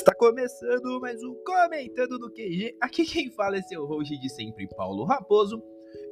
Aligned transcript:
Está 0.00 0.14
começando 0.14 0.98
mais 0.98 1.22
um 1.22 1.34
Comentando 1.44 2.18
no 2.18 2.30
QG. 2.30 2.74
Aqui 2.80 3.04
quem 3.04 3.30
fala 3.30 3.58
é 3.58 3.62
seu 3.62 3.84
host 3.84 4.18
de 4.18 4.30
sempre, 4.30 4.66
Paulo 4.74 5.04
Raposo. 5.04 5.62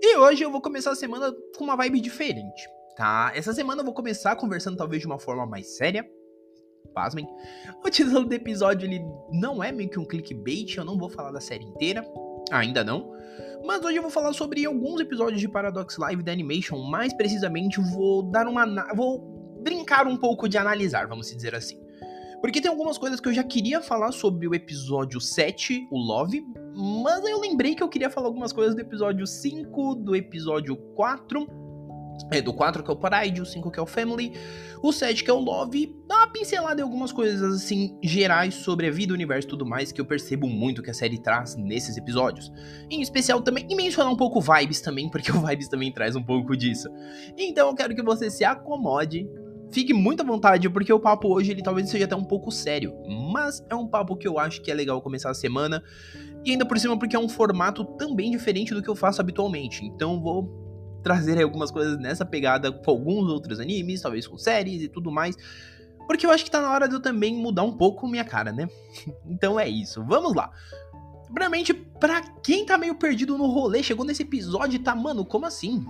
E 0.02 0.14
hoje 0.18 0.44
eu 0.44 0.52
vou 0.52 0.60
começar 0.60 0.90
a 0.90 0.94
semana 0.94 1.34
com 1.56 1.64
uma 1.64 1.74
vibe 1.74 1.98
diferente, 1.98 2.68
tá? 2.94 3.32
Essa 3.34 3.54
semana 3.54 3.80
eu 3.80 3.86
vou 3.86 3.94
começar 3.94 4.36
conversando 4.36 4.76
talvez 4.76 5.00
de 5.00 5.06
uma 5.06 5.18
forma 5.18 5.46
mais 5.46 5.78
séria. 5.78 6.06
Pasmem. 6.92 7.26
O 7.82 7.88
título 7.88 8.26
do 8.26 8.34
episódio 8.34 8.86
ele 8.86 9.00
não 9.32 9.64
é 9.64 9.72
meio 9.72 9.88
que 9.88 9.98
um 9.98 10.04
clickbait, 10.04 10.76
eu 10.76 10.84
não 10.84 10.98
vou 10.98 11.08
falar 11.08 11.32
da 11.32 11.40
série 11.40 11.64
inteira, 11.64 12.04
ainda 12.50 12.84
não. 12.84 13.10
Mas 13.64 13.82
hoje 13.82 13.96
eu 13.96 14.02
vou 14.02 14.10
falar 14.10 14.34
sobre 14.34 14.66
alguns 14.66 15.00
episódios 15.00 15.40
de 15.40 15.48
Paradox 15.48 15.96
Live 15.96 16.22
da 16.22 16.30
Animation, 16.30 16.76
mais 16.76 17.14
precisamente 17.14 17.80
vou 17.80 18.22
dar 18.22 18.46
uma 18.48 18.66
vou 18.94 19.18
brincar 19.62 20.06
um 20.06 20.18
pouco 20.18 20.46
de 20.46 20.58
analisar, 20.58 21.08
vamos 21.08 21.34
dizer 21.34 21.54
assim. 21.54 21.87
Porque 22.40 22.60
tem 22.60 22.70
algumas 22.70 22.96
coisas 22.96 23.20
que 23.20 23.28
eu 23.28 23.34
já 23.34 23.42
queria 23.42 23.80
falar 23.80 24.12
sobre 24.12 24.46
o 24.46 24.54
episódio 24.54 25.20
7, 25.20 25.88
o 25.90 25.98
Love, 25.98 26.44
mas 27.02 27.24
eu 27.24 27.40
lembrei 27.40 27.74
que 27.74 27.82
eu 27.82 27.88
queria 27.88 28.08
falar 28.08 28.28
algumas 28.28 28.52
coisas 28.52 28.74
do 28.74 28.80
episódio 28.80 29.26
5, 29.26 29.96
do 29.96 30.14
episódio 30.14 30.76
4, 30.94 31.46
é, 32.30 32.40
do 32.40 32.52
4 32.52 32.82
que 32.82 32.90
é 32.90 32.92
o 32.92 32.96
Pride, 32.96 33.40
o 33.40 33.46
5 33.46 33.70
que 33.70 33.78
é 33.78 33.82
o 33.82 33.86
Family, 33.86 34.32
o 34.82 34.92
7 34.92 35.24
que 35.24 35.30
é 35.30 35.32
o 35.32 35.38
Love, 35.38 35.96
dá 36.06 36.16
uma 36.18 36.28
pincelada 36.28 36.80
em 36.80 36.84
algumas 36.84 37.12
coisas 37.12 37.62
assim 37.62 37.96
gerais 38.02 38.54
sobre 38.54 38.86
a 38.86 38.90
vida, 38.90 39.12
o 39.12 39.14
universo 39.14 39.46
e 39.46 39.50
tudo 39.50 39.66
mais 39.66 39.92
que 39.92 40.00
eu 40.00 40.04
percebo 40.04 40.48
muito 40.48 40.82
que 40.82 40.90
a 40.90 40.94
série 40.94 41.18
traz 41.18 41.56
nesses 41.56 41.96
episódios. 41.96 42.52
Em 42.90 43.00
especial 43.00 43.40
também, 43.40 43.66
e 43.68 43.74
mencionar 43.74 44.12
um 44.12 44.16
pouco 44.16 44.40
Vibes 44.40 44.80
também, 44.80 45.08
porque 45.10 45.32
o 45.32 45.40
Vibes 45.40 45.68
também 45.68 45.92
traz 45.92 46.16
um 46.16 46.22
pouco 46.22 46.56
disso. 46.56 46.88
Então 47.36 47.68
eu 47.68 47.74
quero 47.74 47.94
que 47.94 48.02
você 48.02 48.30
se 48.30 48.44
acomode, 48.44 49.28
Fique 49.70 49.92
muito 49.92 50.22
à 50.22 50.24
vontade, 50.24 50.68
porque 50.70 50.92
o 50.92 50.98
papo 50.98 51.28
hoje 51.28 51.50
ele 51.50 51.62
talvez 51.62 51.90
seja 51.90 52.06
até 52.06 52.16
um 52.16 52.24
pouco 52.24 52.50
sério, 52.50 52.94
mas 53.32 53.62
é 53.68 53.74
um 53.74 53.86
papo 53.86 54.16
que 54.16 54.26
eu 54.26 54.38
acho 54.38 54.62
que 54.62 54.70
é 54.70 54.74
legal 54.74 55.00
começar 55.02 55.30
a 55.30 55.34
semana, 55.34 55.82
e 56.44 56.52
ainda 56.52 56.64
por 56.64 56.78
cima 56.78 56.98
porque 56.98 57.14
é 57.14 57.18
um 57.18 57.28
formato 57.28 57.84
também 57.96 58.30
diferente 58.30 58.72
do 58.72 58.82
que 58.82 58.88
eu 58.88 58.96
faço 58.96 59.20
habitualmente. 59.20 59.84
Então 59.84 60.20
vou 60.20 61.00
trazer 61.02 61.40
algumas 61.42 61.70
coisas 61.70 61.98
nessa 61.98 62.24
pegada 62.24 62.72
com 62.72 62.90
alguns 62.90 63.30
outros 63.30 63.60
animes, 63.60 64.00
talvez 64.00 64.26
com 64.26 64.38
séries 64.38 64.82
e 64.82 64.88
tudo 64.88 65.10
mais. 65.10 65.36
Porque 66.06 66.24
eu 66.24 66.30
acho 66.30 66.44
que 66.44 66.50
tá 66.50 66.60
na 66.60 66.70
hora 66.70 66.88
de 66.88 66.94
eu 66.94 67.02
também 67.02 67.36
mudar 67.36 67.62
um 67.62 67.76
pouco 67.76 68.08
minha 68.08 68.24
cara, 68.24 68.50
né? 68.50 68.68
então 69.28 69.60
é 69.60 69.68
isso, 69.68 70.02
vamos 70.04 70.34
lá. 70.34 70.50
Primeiramente, 71.26 71.74
pra 71.74 72.22
quem 72.42 72.64
tá 72.64 72.78
meio 72.78 72.94
perdido 72.94 73.36
no 73.36 73.46
rolê, 73.46 73.82
chegou 73.82 74.04
nesse 74.06 74.22
episódio 74.22 74.76
e 74.76 74.78
tá, 74.78 74.94
mano, 74.94 75.26
como 75.26 75.44
assim? 75.44 75.84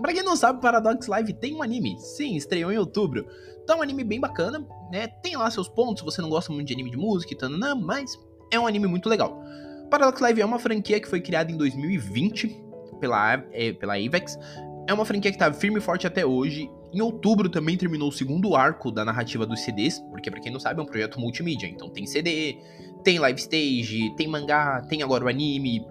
Pra 0.00 0.12
quem 0.12 0.22
não 0.22 0.36
sabe, 0.36 0.60
Paradox 0.60 1.06
Live 1.06 1.32
tem 1.34 1.54
um 1.54 1.62
anime. 1.62 1.98
Sim, 1.98 2.36
estreou 2.36 2.70
em 2.70 2.78
outubro. 2.78 3.26
Então 3.62 3.76
é 3.76 3.78
um 3.80 3.82
anime 3.82 4.04
bem 4.04 4.20
bacana, 4.20 4.64
né? 4.90 5.08
Tem 5.22 5.36
lá 5.36 5.50
seus 5.50 5.68
pontos, 5.68 6.02
você 6.02 6.22
não 6.22 6.30
gosta 6.30 6.52
muito 6.52 6.68
de 6.68 6.72
anime 6.72 6.90
de 6.90 6.96
música 6.96 7.34
e 7.34 7.36
tal, 7.36 7.50
mas 7.76 8.18
é 8.50 8.58
um 8.58 8.66
anime 8.66 8.86
muito 8.86 9.08
legal. 9.08 9.42
Paradox 9.90 10.20
Live 10.20 10.40
é 10.40 10.44
uma 10.44 10.58
franquia 10.58 11.00
que 11.00 11.08
foi 11.08 11.20
criada 11.20 11.50
em 11.50 11.56
2020 11.56 12.64
pela, 13.00 13.44
é, 13.52 13.72
pela 13.72 13.94
Avex. 13.94 14.38
É 14.86 14.94
uma 14.94 15.04
franquia 15.04 15.30
que 15.32 15.38
tá 15.38 15.52
firme 15.52 15.78
e 15.78 15.82
forte 15.82 16.06
até 16.06 16.24
hoje. 16.24 16.70
Em 16.92 17.02
outubro 17.02 17.50
também 17.50 17.76
terminou 17.76 18.08
o 18.08 18.12
segundo 18.12 18.56
arco 18.56 18.90
da 18.90 19.04
narrativa 19.04 19.44
dos 19.44 19.60
CDs, 19.60 20.00
porque 20.10 20.30
para 20.30 20.40
quem 20.40 20.50
não 20.50 20.60
sabe 20.60 20.80
é 20.80 20.82
um 20.82 20.86
projeto 20.86 21.20
multimídia. 21.20 21.66
Então 21.66 21.90
tem 21.90 22.06
CD, 22.06 22.56
tem 23.04 23.18
live 23.18 23.38
stage, 23.38 24.14
tem 24.16 24.26
mangá, 24.26 24.80
tem 24.88 25.02
agora 25.02 25.24
o 25.24 25.28
anime, 25.28 25.86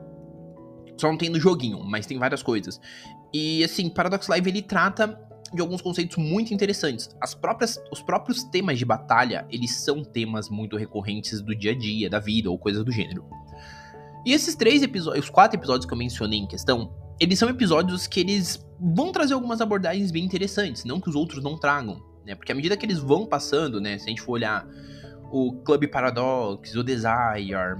só 0.98 1.10
não 1.10 1.18
tem 1.18 1.30
no 1.30 1.40
joguinho, 1.40 1.84
mas 1.84 2.06
tem 2.06 2.18
várias 2.18 2.42
coisas. 2.42 2.80
E 3.34 3.64
assim, 3.64 3.90
Paradox 3.90 4.28
Live 4.28 4.50
ele 4.50 4.62
trata 4.62 5.20
de 5.54 5.62
alguns 5.62 5.82
conceitos 5.82 6.18
muito 6.18 6.54
interessantes. 6.54 7.10
As 7.22 7.34
próprias, 7.34 7.80
os 7.92 8.02
próprios 8.02 8.44
temas 8.44 8.78
de 8.78 8.86
batalha, 8.86 9.46
eles 9.50 9.84
são 9.84 10.04
temas 10.04 10.50
muito 10.50 10.76
recorrentes 10.76 11.42
do 11.42 11.56
dia 11.56 11.72
a 11.72 11.78
dia, 11.78 12.10
da 12.10 12.20
vida 12.20 12.50
ou 12.50 12.58
coisas 12.58 12.84
do 12.84 12.92
gênero. 12.92 13.26
E 14.26 14.34
esses 14.34 14.56
três 14.56 14.84
episódios, 14.84 15.26
os 15.26 15.30
quatro 15.30 15.58
episódios 15.58 15.86
que 15.86 15.94
eu 15.94 15.98
mencionei 15.98 16.40
em 16.40 16.48
questão, 16.48 16.94
eles 17.20 17.40
são 17.40 17.50
episódios 17.50 18.08
que 18.08 18.20
eles 18.20 18.66
vão 18.80 19.12
trazer 19.12 19.34
algumas 19.34 19.62
abordagens 19.62 20.12
bem 20.12 20.24
interessantes, 20.24 20.84
não 20.84 21.00
que 21.00 21.10
os 21.10 21.16
outros 21.16 21.42
não 21.42 21.58
tragam, 21.58 22.02
né? 22.26 22.36
Porque 22.36 22.52
à 22.52 22.56
medida 22.56 22.76
que 22.76 22.86
eles 22.86 23.00
vão 23.00 23.26
passando, 23.26 23.80
né, 23.80 23.98
se 23.98 24.06
a 24.06 24.10
gente 24.10 24.22
for 24.22 24.34
olhar 24.34 24.68
o 25.32 25.54
Club 25.64 25.88
Paradox, 25.88 26.76
o 26.76 26.84
Desire, 26.84 27.78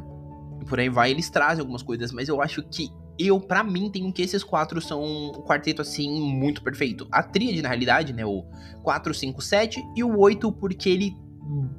por 0.68 0.80
aí 0.80 0.90
vai, 0.90 1.12
eles 1.12 1.30
trazem 1.30 1.60
algumas 1.62 1.84
coisas, 1.84 2.12
mas 2.12 2.30
eu 2.30 2.42
acho 2.42 2.64
que 2.64 2.90
eu, 3.20 3.40
para 3.40 3.64
mim, 3.64 3.90
tenho 3.90 4.12
que 4.12 4.22
esses 4.22 4.44
quatro 4.44 4.80
são 4.82 5.04
um 5.04 5.32
quarteto, 5.44 5.82
assim, 5.82 6.10
muito 6.22 6.62
perfeito. 6.62 7.08
A 7.12 7.24
tríade, 7.24 7.62
na 7.62 7.70
realidade, 7.70 8.14
né, 8.14 8.26
o 8.26 8.44
4, 8.84 9.14
5, 9.14 9.42
7 9.42 9.84
e 9.96 10.04
o 10.04 10.18
8, 10.18 10.52
porque 10.52 10.90
ele 10.90 11.16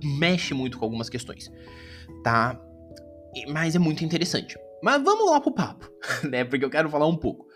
mexe 0.03 0.55
muito 0.55 0.79
com 0.79 0.85
algumas 0.85 1.09
questões, 1.09 1.51
tá? 2.25 2.59
Mas 3.49 3.77
é 3.77 3.79
muito 3.79 4.05
interessante. 4.05 4.59
Mas 4.83 5.03
vamos 5.03 5.31
lá 5.31 5.41
pro 5.41 5.53
papo, 5.53 5.91
né, 6.29 6.45
porque 6.45 6.65
eu 6.65 6.71
quero 6.71 6.89
falar 6.89 7.07
um 7.07 7.17
pouco. 7.17 7.47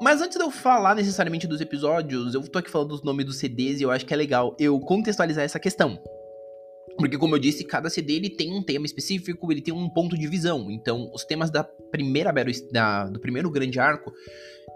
Mas 0.00 0.20
antes 0.20 0.36
de 0.36 0.42
eu 0.42 0.50
falar 0.50 0.94
necessariamente 0.94 1.46
dos 1.46 1.60
episódios, 1.60 2.34
eu 2.34 2.42
tô 2.48 2.58
aqui 2.58 2.70
falando 2.70 2.88
dos 2.88 3.02
nomes 3.02 3.26
dos 3.26 3.38
CDs 3.38 3.80
e 3.80 3.84
eu 3.84 3.90
acho 3.90 4.06
que 4.06 4.14
é 4.14 4.16
legal 4.16 4.56
eu 4.58 4.78
contextualizar 4.80 5.44
essa 5.44 5.60
questão. 5.60 5.98
Porque, 6.98 7.16
como 7.16 7.34
eu 7.34 7.38
disse, 7.38 7.64
cada 7.64 7.88
CD 7.88 8.14
ele 8.14 8.30
tem 8.30 8.52
um 8.52 8.62
tema 8.62 8.84
específico, 8.84 9.50
ele 9.50 9.62
tem 9.62 9.72
um 9.72 9.88
ponto 9.88 10.16
de 10.16 10.26
visão. 10.26 10.70
Então, 10.70 11.10
os 11.14 11.24
temas 11.24 11.50
da 11.50 11.64
primeira 11.64 12.32
da, 12.70 13.08
do 13.08 13.20
primeiro 13.20 13.50
grande 13.50 13.80
arco, 13.80 14.12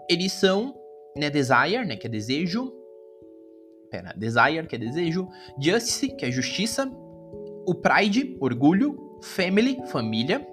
eles 0.09 0.31
são 0.33 0.75
né, 1.15 1.29
Desire, 1.29 1.85
né, 1.85 1.95
que 1.95 2.07
é 2.07 2.09
desejo. 2.09 2.73
Pera, 3.89 4.13
Desire, 4.17 4.67
que 4.67 4.75
é 4.75 4.79
desejo. 4.79 5.27
Justice, 5.59 6.09
que 6.15 6.25
é 6.25 6.31
justiça. 6.31 6.89
O 7.65 7.75
Pride, 7.75 8.35
orgulho. 8.39 9.19
Family, 9.21 9.77
família. 9.87 10.45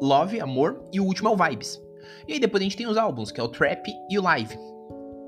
Love, 0.00 0.40
amor. 0.40 0.88
E 0.92 1.00
o 1.00 1.04
último 1.04 1.28
é 1.28 1.32
o 1.32 1.36
Vibes. 1.36 1.80
E 2.26 2.34
aí 2.34 2.40
depois 2.40 2.60
a 2.60 2.64
gente 2.64 2.76
tem 2.76 2.86
os 2.86 2.96
álbuns, 2.96 3.30
que 3.30 3.40
é 3.40 3.42
o 3.42 3.48
Trap 3.48 3.86
e 4.10 4.18
o 4.18 4.22
Live. 4.22 4.56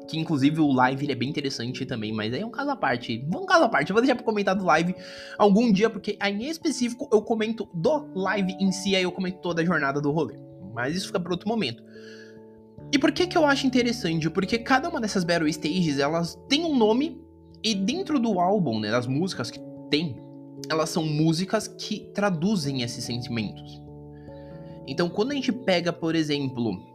Que 0.09 0.19
inclusive 0.19 0.61
o 0.61 0.73
live 0.73 1.05
ele 1.05 1.13
é 1.13 1.15
bem 1.15 1.29
interessante 1.29 1.87
também, 1.87 2.13
mas 2.13 2.33
aí 2.33 2.41
é 2.41 2.47
um 2.47 2.51
caso 2.51 2.71
à 2.71 2.77
parte. 2.77 3.27
Um 3.35 3.47
caso 3.47 3.65
à 3.65 3.69
parte. 3.69 3.91
Eu 3.91 3.95
vou 3.95 4.03
deixar 4.03 4.15
pra 4.15 4.25
comentar 4.25 4.55
do 4.55 4.65
live 4.65 4.95
algum 5.39 5.73
dia, 5.73 5.89
porque 5.89 6.17
aí 6.21 6.35
em 6.35 6.49
específico 6.49 7.09
eu 7.13 7.23
comento 7.23 7.69
do 7.73 8.11
live 8.15 8.55
em 8.61 8.71
si, 8.71 8.95
aí 8.95 9.03
eu 9.03 9.13
comento 9.13 9.39
toda 9.39 9.63
a 9.63 9.65
jornada 9.65 10.01
do 10.01 10.11
rolê. 10.11 10.37
Mas 10.75 10.97
isso 10.97 11.07
fica 11.07 11.21
para 11.21 11.33
outro 11.33 11.49
momento. 11.49 11.83
E 12.93 12.99
por 12.99 13.11
que 13.13 13.27
que 13.27 13.37
eu 13.37 13.45
acho 13.45 13.67
interessante? 13.67 14.29
Porque 14.29 14.59
cada 14.59 14.89
uma 14.89 15.01
dessas 15.01 15.25
Battle 15.25 15.49
Stages, 15.49 15.99
elas 15.99 16.39
tem 16.49 16.65
um 16.65 16.77
nome, 16.77 17.21
e 17.63 17.75
dentro 17.75 18.21
do 18.21 18.39
álbum, 18.39 18.79
né, 18.79 18.91
das 18.91 19.07
músicas 19.07 19.51
que 19.51 19.59
tem, 19.91 20.21
elas 20.71 20.91
são 20.91 21.05
músicas 21.05 21.67
que 21.67 22.11
traduzem 22.13 22.83
esses 22.83 23.05
sentimentos. 23.05 23.83
Então, 24.87 25.09
quando 25.09 25.33
a 25.33 25.35
gente 25.35 25.51
pega, 25.51 25.93
por 25.93 26.15
exemplo, 26.15 26.94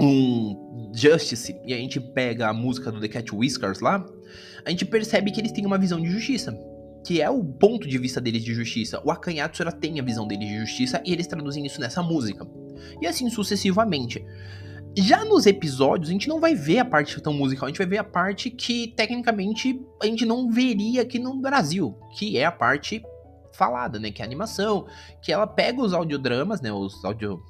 um 0.00 0.90
Justice 0.94 1.58
e 1.64 1.72
a 1.74 1.76
gente 1.76 2.00
pega 2.00 2.48
a 2.48 2.52
música 2.52 2.90
do 2.90 3.00
The 3.00 3.08
Cat 3.08 3.34
Whiskers 3.34 3.80
lá, 3.80 4.04
a 4.64 4.70
gente 4.70 4.84
percebe 4.84 5.30
que 5.30 5.40
eles 5.40 5.52
têm 5.52 5.66
uma 5.66 5.78
visão 5.78 6.00
de 6.00 6.10
justiça. 6.10 6.58
Que 7.06 7.22
é 7.22 7.30
o 7.30 7.42
ponto 7.44 7.88
de 7.88 7.96
vista 7.96 8.20
deles 8.20 8.42
de 8.42 8.52
justiça. 8.52 9.00
O 9.04 9.10
Akanyatsura 9.10 9.72
tem 9.72 9.98
a 9.98 10.02
visão 10.02 10.26
deles 10.26 10.48
de 10.48 10.58
justiça 10.58 11.00
e 11.06 11.12
eles 11.12 11.26
traduzem 11.26 11.64
isso 11.64 11.80
nessa 11.80 12.02
música. 12.02 12.46
E 13.00 13.06
assim 13.06 13.30
sucessivamente. 13.30 14.24
Já 14.96 15.24
nos 15.24 15.46
episódios, 15.46 16.10
a 16.10 16.12
gente 16.12 16.28
não 16.28 16.40
vai 16.40 16.54
ver 16.54 16.80
a 16.80 16.84
parte 16.84 17.20
tão 17.20 17.32
musical, 17.32 17.66
a 17.66 17.68
gente 17.68 17.78
vai 17.78 17.86
ver 17.86 17.98
a 17.98 18.04
parte 18.04 18.50
que, 18.50 18.88
tecnicamente, 18.96 19.80
a 20.02 20.06
gente 20.06 20.26
não 20.26 20.50
veria 20.50 21.02
aqui 21.02 21.18
no 21.18 21.40
Brasil, 21.40 21.94
que 22.18 22.36
é 22.36 22.44
a 22.44 22.50
parte 22.50 23.02
falada, 23.52 23.98
né? 23.98 24.10
Que 24.10 24.22
é 24.22 24.24
a 24.24 24.26
animação, 24.26 24.86
que 25.22 25.32
ela 25.32 25.46
pega 25.46 25.80
os 25.80 25.92
audiodramas, 25.92 26.60
né? 26.60 26.72
Os 26.72 27.04
audio 27.04 27.40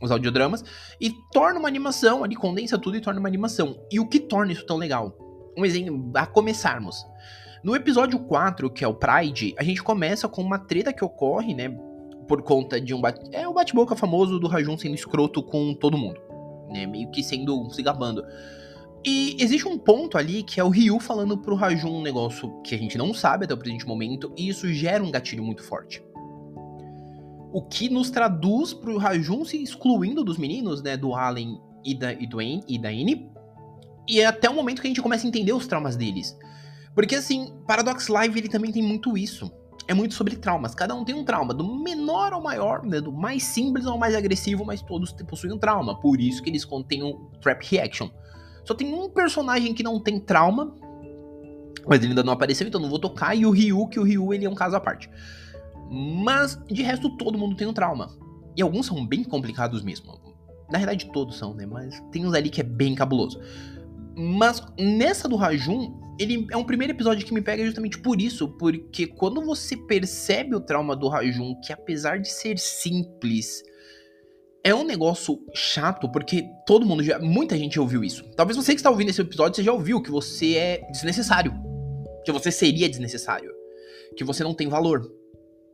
os 0.00 0.10
audiodramas, 0.10 0.64
e 1.00 1.12
torna 1.32 1.58
uma 1.58 1.68
animação, 1.68 2.22
ali 2.22 2.36
condensa 2.36 2.78
tudo 2.78 2.96
e 2.96 3.00
torna 3.00 3.20
uma 3.20 3.28
animação. 3.28 3.76
E 3.90 3.98
o 3.98 4.06
que 4.06 4.20
torna 4.20 4.52
isso 4.52 4.64
tão 4.64 4.76
legal? 4.76 5.16
Um 5.56 5.64
exemplo, 5.64 6.10
a 6.14 6.26
começarmos. 6.26 7.04
No 7.64 7.74
episódio 7.74 8.18
4, 8.20 8.70
que 8.70 8.84
é 8.84 8.88
o 8.88 8.94
Pride, 8.94 9.54
a 9.58 9.64
gente 9.64 9.82
começa 9.82 10.28
com 10.28 10.42
uma 10.42 10.58
treta 10.58 10.92
que 10.92 11.04
ocorre, 11.04 11.54
né, 11.54 11.68
por 12.28 12.42
conta 12.42 12.80
de 12.80 12.94
um 12.94 13.00
bate... 13.00 13.20
é 13.32 13.48
o 13.48 13.54
bate-boca 13.54 13.96
famoso 13.96 14.38
do 14.38 14.46
Rajun 14.46 14.78
sendo 14.78 14.94
escroto 14.94 15.42
com 15.42 15.74
todo 15.74 15.98
mundo, 15.98 16.20
né, 16.68 16.86
meio 16.86 17.10
que 17.10 17.22
sendo 17.22 17.68
se 17.70 17.82
gabando. 17.82 18.24
E 19.04 19.36
existe 19.40 19.66
um 19.66 19.78
ponto 19.78 20.18
ali 20.18 20.42
que 20.42 20.60
é 20.60 20.64
o 20.64 20.68
Ryu 20.68 21.00
falando 21.00 21.38
pro 21.38 21.54
Rajun 21.54 21.98
um 21.98 22.02
negócio 22.02 22.60
que 22.62 22.74
a 22.74 22.78
gente 22.78 22.98
não 22.98 23.14
sabe 23.14 23.44
até 23.44 23.54
o 23.54 23.56
presente 23.56 23.86
momento, 23.86 24.32
e 24.36 24.48
isso 24.48 24.72
gera 24.72 25.02
um 25.02 25.10
gatilho 25.10 25.42
muito 25.42 25.62
forte 25.62 26.02
o 27.52 27.62
que 27.62 27.88
nos 27.88 28.10
traduz 28.10 28.74
pro 28.74 28.98
Rajun 28.98 29.44
se 29.44 29.62
excluindo 29.62 30.22
dos 30.22 30.38
meninos, 30.38 30.82
né, 30.82 30.96
do 30.96 31.14
Allen 31.14 31.60
e 31.84 31.94
da, 31.94 32.12
e 32.12 32.26
do 32.26 32.40
en, 32.40 32.60
e 32.68 32.78
da 32.78 32.88
Annie. 32.88 33.30
E 34.06 34.20
é 34.20 34.26
até 34.26 34.48
o 34.48 34.54
momento 34.54 34.80
que 34.80 34.86
a 34.86 34.90
gente 34.90 35.02
começa 35.02 35.26
a 35.26 35.28
entender 35.28 35.52
os 35.52 35.66
traumas 35.66 35.96
deles. 35.96 36.36
Porque 36.94 37.14
assim, 37.14 37.52
Paradox 37.66 38.08
Live 38.08 38.38
ele 38.38 38.48
também 38.48 38.72
tem 38.72 38.82
muito 38.82 39.16
isso. 39.16 39.50
É 39.86 39.94
muito 39.94 40.14
sobre 40.14 40.36
traumas. 40.36 40.74
Cada 40.74 40.94
um 40.94 41.04
tem 41.04 41.14
um 41.14 41.24
trauma, 41.24 41.54
do 41.54 41.64
menor 41.64 42.32
ao 42.34 42.42
maior, 42.42 42.84
né, 42.84 43.00
do 43.00 43.10
mais 43.10 43.42
simples 43.42 43.86
ao 43.86 43.96
mais 43.96 44.14
agressivo, 44.14 44.64
mas 44.64 44.82
todos 44.82 45.12
possuem 45.12 45.54
um 45.54 45.58
trauma. 45.58 45.98
Por 45.98 46.20
isso 46.20 46.42
que 46.42 46.50
eles 46.50 46.64
contêm 46.64 47.02
o 47.02 47.30
Trap 47.40 47.62
Reaction. 47.64 48.10
Só 48.64 48.74
tem 48.74 48.92
um 48.92 49.08
personagem 49.08 49.72
que 49.72 49.82
não 49.82 49.98
tem 49.98 50.20
trauma, 50.20 50.74
mas 51.86 52.00
ele 52.00 52.08
ainda 52.08 52.22
não 52.22 52.34
apareceu, 52.34 52.68
então 52.68 52.78
não 52.78 52.90
vou 52.90 52.98
tocar. 52.98 53.34
E 53.34 53.46
o 53.46 53.50
Ryu, 53.50 53.88
que 53.88 53.98
o 53.98 54.02
Ryu 54.02 54.34
ele 54.34 54.44
é 54.44 54.50
um 54.50 54.54
caso 54.54 54.76
à 54.76 54.80
parte. 54.80 55.08
Mas, 55.90 56.58
de 56.66 56.82
resto, 56.82 57.16
todo 57.16 57.38
mundo 57.38 57.56
tem 57.56 57.66
um 57.66 57.72
trauma. 57.72 58.10
E 58.56 58.62
alguns 58.62 58.86
são 58.86 59.06
bem 59.06 59.24
complicados 59.24 59.82
mesmo. 59.82 60.18
Na 60.70 60.78
verdade, 60.78 61.10
todos 61.12 61.36
são, 61.36 61.54
né? 61.54 61.64
Mas 61.64 62.02
tem 62.12 62.26
uns 62.26 62.34
ali 62.34 62.50
que 62.50 62.60
é 62.60 62.64
bem 62.64 62.94
cabuloso. 62.94 63.40
Mas 64.16 64.62
nessa 64.78 65.28
do 65.28 65.36
Rajun, 65.36 65.94
ele 66.18 66.46
é 66.50 66.56
um 66.56 66.64
primeiro 66.64 66.92
episódio 66.92 67.24
que 67.24 67.32
me 67.32 67.40
pega 67.40 67.64
justamente 67.64 67.98
por 67.98 68.20
isso, 68.20 68.48
porque 68.48 69.06
quando 69.06 69.40
você 69.40 69.76
percebe 69.76 70.56
o 70.56 70.60
trauma 70.60 70.96
do 70.96 71.08
Rajun, 71.08 71.54
que 71.60 71.72
apesar 71.72 72.18
de 72.18 72.28
ser 72.28 72.58
simples, 72.58 73.62
é 74.64 74.74
um 74.74 74.84
negócio 74.84 75.40
chato, 75.54 76.10
porque 76.10 76.44
todo 76.66 76.84
mundo 76.84 77.02
já. 77.02 77.18
Muita 77.18 77.56
gente 77.56 77.78
ouviu 77.78 78.02
isso. 78.02 78.24
Talvez 78.36 78.56
você 78.56 78.72
que 78.72 78.80
está 78.80 78.90
ouvindo 78.90 79.10
esse 79.10 79.20
episódio, 79.20 79.56
você 79.56 79.62
já 79.62 79.72
ouviu 79.72 80.02
que 80.02 80.10
você 80.10 80.56
é 80.56 80.90
desnecessário. 80.90 81.54
Que 82.24 82.32
você 82.32 82.50
seria 82.50 82.88
desnecessário. 82.88 83.52
Que 84.16 84.24
você 84.24 84.42
não 84.42 84.52
tem 84.52 84.68
valor. 84.68 85.10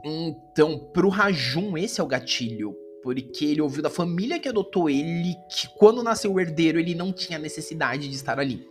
Então, 0.05 0.79
pro 0.93 1.09
Rajun, 1.09 1.79
esse 1.79 2.01
é 2.01 2.05
o 2.05 2.07
gatilho. 2.07 2.77
Porque 3.03 3.45
ele 3.45 3.61
ouviu 3.61 3.83
da 3.83 3.91
família 3.91 4.39
que 4.39 4.49
adotou 4.49 4.89
ele 4.89 5.35
que 5.51 5.69
quando 5.77 6.03
nasceu 6.03 6.33
o 6.33 6.41
herdeiro, 6.41 6.79
ele 6.79 6.95
não 6.95 7.13
tinha 7.13 7.39
necessidade 7.39 8.09
de 8.09 8.15
estar 8.15 8.39
ali. 8.39 8.67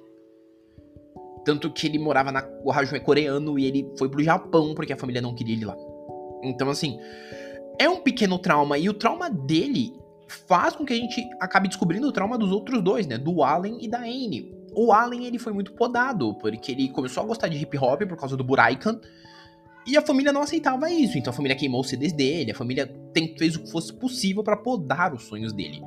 Tanto 1.45 1.71
que 1.71 1.87
ele 1.87 1.99
morava 1.99 2.31
na. 2.31 2.47
O 2.63 2.71
Rajun 2.71 2.95
é 2.95 2.99
coreano 2.99 3.59
e 3.59 3.65
ele 3.65 3.91
foi 3.97 4.09
pro 4.09 4.23
Japão 4.23 4.73
porque 4.73 4.93
a 4.93 4.97
família 4.97 5.21
não 5.21 5.35
queria 5.35 5.55
ele 5.55 5.65
lá. 5.65 5.75
Então, 6.43 6.69
assim. 6.69 6.99
É 7.79 7.89
um 7.89 8.01
pequeno 8.01 8.37
trauma. 8.37 8.77
E 8.77 8.87
o 8.87 8.93
trauma 8.93 9.29
dele 9.29 9.93
faz 10.47 10.75
com 10.75 10.85
que 10.85 10.93
a 10.93 10.95
gente 10.95 11.27
acabe 11.39 11.67
descobrindo 11.67 12.07
o 12.07 12.11
trauma 12.11 12.37
dos 12.37 12.51
outros 12.51 12.81
dois, 12.83 13.07
né? 13.07 13.17
Do 13.17 13.43
Allen 13.43 13.77
e 13.81 13.87
da 13.87 13.99
Anne. 13.99 14.53
O 14.75 14.91
Allen, 14.91 15.25
ele 15.25 15.39
foi 15.39 15.53
muito 15.53 15.73
podado, 15.73 16.35
porque 16.35 16.71
ele 16.71 16.89
começou 16.89 17.23
a 17.23 17.25
gostar 17.25 17.47
de 17.47 17.57
hip 17.57 17.77
hop 17.77 18.01
por 18.03 18.17
causa 18.17 18.37
do 18.37 18.43
Buraikan. 18.43 18.99
E 19.85 19.97
a 19.97 20.01
família 20.01 20.31
não 20.31 20.41
aceitava 20.41 20.89
isso, 20.89 21.17
então 21.17 21.31
a 21.31 21.35
família 21.35 21.57
queimou 21.57 21.81
os 21.81 21.89
CDs 21.89 22.13
dele, 22.13 22.51
a 22.51 22.55
família 22.55 22.89
fez 23.37 23.55
o 23.55 23.63
que 23.63 23.71
fosse 23.71 23.93
possível 23.93 24.43
para 24.43 24.55
podar 24.55 25.13
os 25.13 25.23
sonhos 25.23 25.51
dele. 25.53 25.81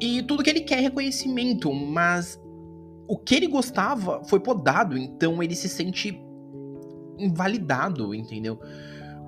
E 0.00 0.22
tudo 0.22 0.42
que 0.42 0.50
ele 0.50 0.60
quer 0.60 0.78
é 0.78 0.82
reconhecimento, 0.82 1.72
mas 1.72 2.38
o 3.08 3.16
que 3.16 3.34
ele 3.34 3.46
gostava 3.46 4.22
foi 4.24 4.40
podado, 4.40 4.98
então 4.98 5.42
ele 5.42 5.54
se 5.54 5.68
sente 5.68 6.20
invalidado, 7.18 8.14
entendeu? 8.14 8.60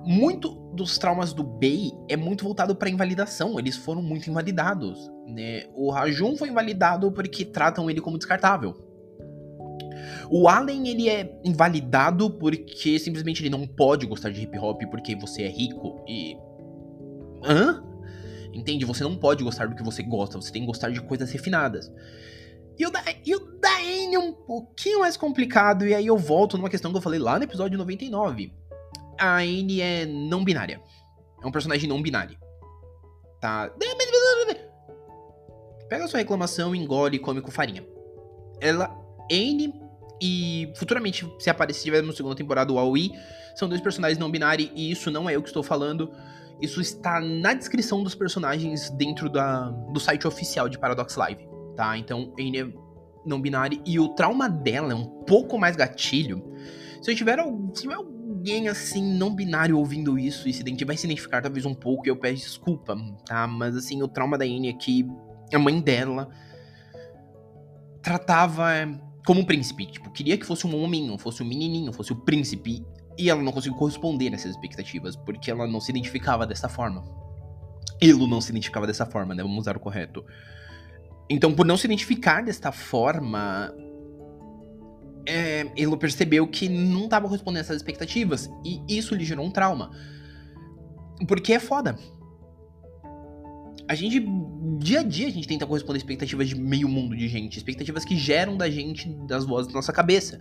muito 0.05 0.49
dos 0.73 0.97
traumas 0.97 1.33
do 1.33 1.43
Bei 1.43 1.91
é 2.07 2.15
muito 2.15 2.43
voltado 2.43 2.75
para 2.75 2.89
invalidação. 2.89 3.59
Eles 3.59 3.75
foram 3.75 4.01
muito 4.01 4.29
invalidados. 4.29 5.09
Né? 5.27 5.65
O 5.75 5.91
Rajun 5.91 6.35
foi 6.35 6.49
invalidado 6.49 7.11
porque 7.11 7.45
tratam 7.45 7.89
ele 7.89 8.01
como 8.01 8.17
descartável. 8.17 8.75
O 10.29 10.47
Allen 10.47 10.87
ele 10.87 11.09
é 11.09 11.39
invalidado 11.43 12.29
porque 12.31 12.99
simplesmente 12.99 13.41
ele 13.41 13.49
não 13.49 13.65
pode 13.65 14.05
gostar 14.05 14.29
de 14.29 14.41
hip 14.41 14.57
hop 14.57 14.81
porque 14.89 15.15
você 15.15 15.43
é 15.43 15.47
rico 15.49 16.03
e. 16.07 16.37
Hã? 17.43 17.83
Entende? 18.53 18.85
Você 18.85 19.03
não 19.03 19.15
pode 19.15 19.43
gostar 19.43 19.67
do 19.67 19.75
que 19.75 19.83
você 19.83 20.03
gosta, 20.03 20.39
você 20.39 20.51
tem 20.51 20.63
que 20.63 20.67
gostar 20.67 20.89
de 20.89 21.01
coisas 21.01 21.31
refinadas. 21.31 21.91
E 22.77 22.85
o, 22.85 22.91
da, 22.91 23.03
e 23.25 23.35
o 23.35 23.59
Daine 23.59 24.15
é 24.15 24.19
um 24.19 24.31
pouquinho 24.31 25.01
mais 25.01 25.17
complicado, 25.17 25.85
e 25.85 25.93
aí 25.93 26.07
eu 26.07 26.17
volto 26.17 26.57
numa 26.57 26.69
questão 26.69 26.91
que 26.91 26.97
eu 26.97 27.01
falei 27.01 27.19
lá 27.19 27.37
no 27.37 27.43
episódio 27.43 27.77
99 27.77 28.53
a 29.19 29.39
Anne 29.39 29.81
é 29.81 30.05
não 30.05 30.43
binária. 30.43 30.81
É 31.43 31.45
um 31.45 31.51
personagem 31.51 31.87
não 31.87 32.01
binário. 32.01 32.37
Tá. 33.41 33.71
Pega 35.89 36.07
sua 36.07 36.19
reclamação, 36.19 36.73
engole 36.73 37.17
e 37.17 37.19
come 37.19 37.41
com 37.41 37.51
farinha. 37.51 37.85
Ela. 38.61 38.97
Anne 39.31 39.73
e 40.21 40.71
futuramente, 40.75 41.27
se 41.39 41.49
aparecer 41.49 41.83
tiver 41.83 42.01
no 42.03 42.13
segunda 42.13 42.35
temporada, 42.35 42.71
o 42.71 42.79
Aoi, 42.79 43.11
são 43.55 43.69
dois 43.69 43.81
personagens 43.81 44.17
não 44.17 44.29
binários 44.29 44.69
e 44.75 44.91
isso 44.91 45.09
não 45.09 45.29
é 45.29 45.35
eu 45.35 45.41
que 45.41 45.49
estou 45.49 45.63
falando. 45.63 46.11
Isso 46.61 46.81
está 46.81 47.21
na 47.21 47.53
descrição 47.53 48.03
dos 48.03 48.15
personagens 48.15 48.89
dentro 48.91 49.29
da, 49.29 49.69
do 49.69 49.99
site 49.99 50.27
oficial 50.27 50.67
de 50.67 50.77
Paradox 50.77 51.15
Live, 51.15 51.47
tá? 51.75 51.97
Então, 51.97 52.33
Anne 52.37 52.59
é 52.59 52.89
não 53.25 53.39
binária 53.39 53.79
e 53.85 53.99
o 53.99 54.09
trauma 54.09 54.49
dela 54.49 54.91
é 54.91 54.95
um 54.95 55.05
pouco 55.05 55.57
mais 55.57 55.75
gatilho. 55.75 56.43
Se 57.01 57.11
eu 57.11 57.15
tiver, 57.15 57.37
se 57.73 57.81
tiver 57.81 57.95
alguém 57.95 58.67
assim, 58.67 59.13
não 59.13 59.33
binário 59.33 59.77
ouvindo 59.77 60.17
isso 60.17 60.49
e 60.49 60.53
se 60.53 60.63
vai 60.85 60.97
se 60.97 61.05
identificar 61.05 61.41
talvez 61.41 61.65
um 61.65 61.73
pouco, 61.73 62.07
eu 62.07 62.15
peço 62.15 62.43
desculpa, 62.43 62.97
tá? 63.25 63.47
Mas 63.47 63.75
assim, 63.75 64.01
o 64.01 64.07
trauma 64.07 64.37
da 64.37 64.45
Anne 64.45 64.69
aqui, 64.69 65.07
a 65.53 65.59
mãe 65.59 65.79
dela 65.79 66.29
tratava 68.01 68.67
como 69.29 69.41
um 69.41 69.45
príncipe, 69.45 69.85
tipo, 69.85 70.09
queria 70.09 70.35
que 70.39 70.43
fosse 70.43 70.65
um 70.65 70.75
homem, 70.83 71.05
não 71.05 71.15
fosse 71.15 71.43
um 71.43 71.45
menininho, 71.45 71.93
fosse 71.93 72.11
o 72.11 72.15
príncipe, 72.15 72.83
e 73.15 73.29
ela 73.29 73.43
não 73.43 73.51
conseguiu 73.51 73.77
corresponder 73.77 74.31
nessas 74.31 74.49
expectativas, 74.49 75.15
porque 75.15 75.51
ela 75.51 75.67
não 75.67 75.79
se 75.79 75.91
identificava 75.91 76.47
dessa 76.47 76.67
forma. 76.67 77.05
Ele 78.01 78.25
não 78.25 78.41
se 78.41 78.49
identificava 78.49 78.87
dessa 78.87 79.05
forma, 79.05 79.35
né? 79.35 79.43
Vamos 79.43 79.59
usar 79.59 79.77
o 79.77 79.79
correto. 79.79 80.25
Então, 81.29 81.53
por 81.53 81.63
não 81.63 81.77
se 81.77 81.85
identificar 81.85 82.43
desta 82.43 82.71
forma, 82.71 83.71
é, 85.27 85.71
ele 85.75 85.95
percebeu 85.95 86.47
que 86.47 86.67
não 86.67 87.03
estava 87.03 87.27
correspondendo 87.27 87.59
a 87.59 87.61
essas 87.61 87.75
expectativas. 87.75 88.49
E 88.65 88.81
isso 88.89 89.13
lhe 89.13 89.23
gerou 89.23 89.45
um 89.45 89.51
trauma. 89.51 89.91
Porque 91.27 91.53
é 91.53 91.59
foda. 91.59 91.95
A 93.89 93.95
gente, 93.95 94.23
dia 94.77 94.99
a 94.99 95.03
dia, 95.03 95.27
a 95.27 95.31
gente 95.31 95.47
tenta 95.47 95.65
corresponder 95.65 95.97
expectativas 95.97 96.47
de 96.47 96.55
meio 96.55 96.87
mundo 96.87 97.17
de 97.17 97.27
gente. 97.27 97.57
Expectativas 97.57 98.05
que 98.05 98.15
geram 98.15 98.55
da 98.55 98.69
gente, 98.69 99.09
das 99.27 99.45
vozes 99.45 99.65
da 99.65 99.73
nossa 99.73 99.91
cabeça. 99.91 100.39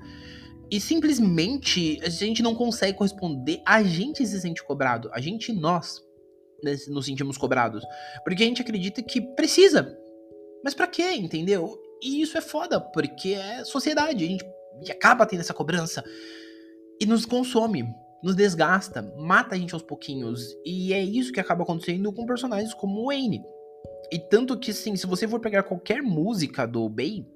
E 0.71 0.79
simplesmente 0.79 1.99
a 2.03 2.11
gente 2.11 2.43
não 2.43 2.55
consegue 2.55 2.99
corresponder, 2.99 3.63
a 3.65 3.83
gente 3.83 4.27
se 4.27 4.39
sente 4.39 4.63
cobrado. 4.63 5.11
A 5.15 5.21
gente, 5.21 5.51
nós, 5.51 6.05
né, 6.63 6.77
nos 6.89 7.07
sentimos 7.07 7.39
cobrados. 7.39 7.83
Porque 8.23 8.43
a 8.43 8.47
gente 8.47 8.61
acredita 8.61 9.03
que 9.03 9.19
precisa. 9.35 9.97
Mas 10.63 10.75
para 10.75 10.87
quê, 10.87 11.15
entendeu? 11.15 11.75
E 12.03 12.21
isso 12.21 12.37
é 12.37 12.43
foda, 12.43 12.79
porque 12.79 13.31
é 13.31 13.65
sociedade. 13.65 14.27
A 14.27 14.29
gente 14.29 14.45
acaba 14.91 15.25
tendo 15.25 15.41
essa 15.41 15.55
cobrança 15.55 16.05
e 17.01 17.07
nos 17.07 17.25
consome, 17.25 17.89
nos 18.23 18.35
desgasta, 18.35 19.03
mata 19.17 19.55
a 19.55 19.59
gente 19.59 19.75
aos 19.75 19.83
pouquinhos. 19.83 20.57
E 20.65 20.93
é 20.93 21.03
isso 21.03 21.33
que 21.33 21.41
acaba 21.41 21.63
acontecendo 21.63 22.13
com 22.13 22.27
personagens 22.27 22.75
como 22.75 23.01
o 23.01 23.07
Wayne. 23.07 23.43
E 24.11 24.19
tanto 24.19 24.59
que, 24.59 24.73
sim, 24.73 24.97
se 24.97 25.07
você 25.07 25.29
for 25.29 25.41
pegar 25.41 25.63
qualquer 25.63 26.03
música 26.03 26.67
do 26.67 26.89
Bay 26.89 27.27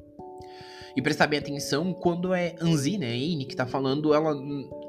e 0.96 1.02
prestar 1.02 1.26
bem 1.26 1.38
atenção, 1.38 1.92
quando 1.92 2.34
é 2.34 2.54
Anzi, 2.60 2.98
né, 2.98 3.12
Anne, 3.12 3.44
que 3.44 3.56
tá 3.56 3.66
falando, 3.66 4.14
ela, 4.14 4.34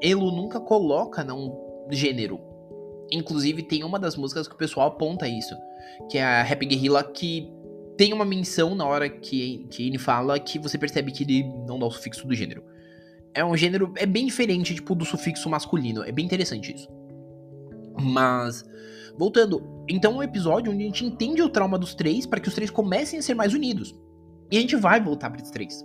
Elo 0.02 0.30
nunca 0.30 0.60
coloca 0.60 1.22
num 1.22 1.52
gênero. 1.90 2.40
Inclusive, 3.12 3.62
tem 3.62 3.84
uma 3.84 3.98
das 3.98 4.16
músicas 4.16 4.48
que 4.48 4.54
o 4.54 4.58
pessoal 4.58 4.88
aponta 4.88 5.28
isso, 5.28 5.54
que 6.10 6.18
é 6.18 6.24
a 6.24 6.42
Rap 6.42 6.64
Guerrilla, 6.64 7.04
que 7.04 7.52
tem 7.96 8.12
uma 8.12 8.24
menção 8.24 8.74
na 8.74 8.86
hora 8.86 9.08
que, 9.08 9.66
que 9.70 9.86
ele 9.86 9.98
fala 9.98 10.38
que 10.38 10.58
você 10.58 10.76
percebe 10.76 11.12
que 11.12 11.22
ele 11.22 11.44
não 11.66 11.78
dá 11.78 11.86
o 11.86 11.90
sufixo 11.90 12.26
do 12.26 12.34
gênero. 12.34 12.64
É 13.34 13.44
um 13.44 13.56
gênero, 13.56 13.92
é 13.96 14.06
bem 14.06 14.26
diferente, 14.26 14.74
tipo, 14.74 14.94
do 14.94 15.04
sufixo 15.04 15.48
masculino. 15.48 16.02
É 16.04 16.12
bem 16.12 16.24
interessante 16.24 16.74
isso. 16.74 16.88
Mas, 18.00 18.64
voltando, 19.18 19.84
então 19.88 20.12
é 20.12 20.16
um 20.16 20.22
episódio 20.22 20.72
onde 20.72 20.82
a 20.82 20.86
gente 20.86 21.04
entende 21.04 21.42
o 21.42 21.48
trauma 21.48 21.78
dos 21.78 21.94
três 21.94 22.26
para 22.26 22.40
que 22.40 22.48
os 22.48 22.54
três 22.54 22.70
comecem 22.70 23.18
a 23.18 23.22
ser 23.22 23.34
mais 23.34 23.52
unidos. 23.52 23.94
E 24.50 24.56
a 24.56 24.60
gente 24.60 24.76
vai 24.76 25.00
voltar 25.00 25.30
para 25.30 25.40
esses 25.40 25.50
três. 25.50 25.84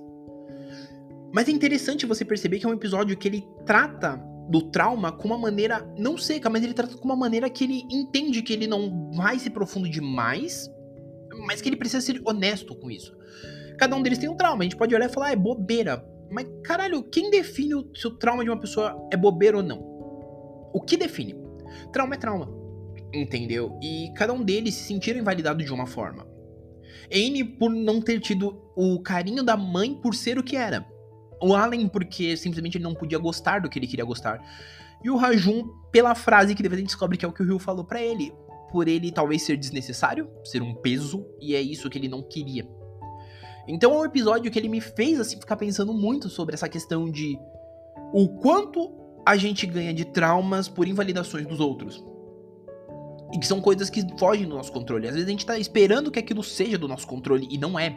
Mas 1.34 1.48
é 1.48 1.52
interessante 1.52 2.06
você 2.06 2.24
perceber 2.24 2.60
que 2.60 2.66
é 2.66 2.70
um 2.70 2.74
episódio 2.74 3.18
que 3.18 3.28
ele 3.28 3.48
trata 3.66 4.18
do 4.50 4.64
trauma 4.64 5.12
com 5.12 5.28
uma 5.28 5.38
maneira 5.38 5.88
não 5.98 6.18
seca, 6.18 6.50
mas 6.50 6.64
ele 6.64 6.74
trata 6.74 6.98
com 6.98 7.06
uma 7.06 7.16
maneira 7.16 7.50
que 7.50 7.64
ele 7.64 7.84
entende 7.90 8.42
que 8.42 8.52
ele 8.52 8.66
não 8.66 9.12
vai 9.12 9.38
ser 9.38 9.52
profundo 9.52 9.88
demais 9.88 10.70
mas 11.46 11.62
que 11.62 11.70
ele 11.70 11.76
precisa 11.76 12.02
ser 12.02 12.22
honesto 12.26 12.76
com 12.76 12.90
isso. 12.90 13.16
Cada 13.78 13.96
um 13.96 14.02
deles 14.02 14.20
tem 14.20 14.30
um 14.30 14.36
trauma, 14.36 14.62
a 14.62 14.64
gente 14.64 14.76
pode 14.76 14.94
olhar 14.94 15.10
e 15.10 15.14
falar, 15.14 15.28
ah, 15.28 15.32
é 15.32 15.36
bobeira. 15.36 16.04
Mas 16.32 16.48
caralho, 16.64 17.04
quem 17.04 17.30
define 17.30 17.86
se 17.96 18.08
o 18.08 18.12
trauma 18.12 18.44
de 18.44 18.50
uma 18.50 18.60
pessoa 18.60 19.08
é 19.12 19.18
bobeira 19.18 19.58
ou 19.58 19.64
não? 19.64 19.80
O 20.74 20.82
que 20.82 20.98
define? 20.98 21.36
Trauma 21.92 22.16
é 22.16 22.18
trauma. 22.18 22.50
Entendeu? 23.14 23.78
E 23.82 24.12
cada 24.16 24.34
um 24.34 24.44
deles 24.44 24.76
se 24.76 24.84
sentiram 24.84 25.20
invalidado 25.20 25.64
de 25.64 25.74
uma 25.74 25.88
forma. 25.88 26.28
Anne 27.12 27.44
por 27.44 27.72
não 27.72 28.02
ter 28.02 28.20
tido 28.20 28.62
o 28.76 29.02
carinho 29.02 29.44
da 29.44 29.58
mãe 29.58 29.96
por 29.96 30.14
ser 30.14 30.38
o 30.38 30.44
que 30.44 30.56
era. 30.56 30.86
O 31.42 31.56
Allen 31.56 31.88
porque 31.88 32.38
simplesmente 32.38 32.78
ele 32.78 32.84
não 32.84 32.94
podia 32.94 33.18
gostar 33.18 33.62
do 33.62 33.70
que 33.70 33.80
ele 33.80 33.88
queria 33.88 34.06
gostar. 34.06 34.40
E 35.04 35.10
o 35.10 35.16
Rajun 35.16 35.64
pela 35.92 36.14
frase 36.14 36.54
que 36.54 36.62
depois 36.62 36.78
a 36.78 36.82
gente 36.82 36.90
descobre 36.90 37.18
que 37.18 37.26
é 37.26 37.28
o 37.28 37.34
que 37.34 37.42
o 37.42 37.46
Rio 37.46 37.58
falou 37.58 37.84
para 37.84 38.02
ele 38.02 38.32
por 38.72 38.88
ele 38.88 39.12
talvez 39.12 39.42
ser 39.42 39.58
desnecessário, 39.58 40.30
ser 40.44 40.62
um 40.62 40.74
peso, 40.74 41.26
e 41.40 41.56
é 41.56 41.62
isso 41.62 41.90
que 41.90 41.98
ele 41.98 42.08
não 42.08 42.22
queria. 42.22 42.68
Então 43.72 43.94
é 43.94 43.98
um 44.00 44.06
episódio 44.06 44.50
que 44.50 44.58
ele 44.58 44.68
me 44.68 44.82
fez 44.82 45.20
assim 45.20 45.40
ficar 45.40 45.56
pensando 45.56 45.94
muito 45.94 46.28
sobre 46.28 46.56
essa 46.56 46.68
questão 46.68 47.10
de 47.10 47.40
o 48.12 48.28
quanto 48.28 48.92
a 49.24 49.38
gente 49.38 49.68
ganha 49.68 49.94
de 49.94 50.06
traumas 50.06 50.68
por 50.68 50.88
invalidações 50.88 51.46
dos 51.46 51.60
outros. 51.60 52.04
E 53.32 53.38
que 53.38 53.46
são 53.46 53.62
coisas 53.62 53.88
que 53.88 54.04
fogem 54.18 54.48
do 54.48 54.56
nosso 54.56 54.72
controle. 54.72 55.08
Às 55.08 55.14
vezes 55.14 55.28
a 55.28 55.32
gente 55.32 55.46
tá 55.46 55.60
esperando 55.60 56.10
que 56.10 56.18
aquilo 56.18 56.42
seja 56.42 56.80
do 56.80 56.88
nosso 56.88 57.06
controle 57.06 57.48
e 57.52 57.60
não 57.60 57.78
é. 57.78 57.96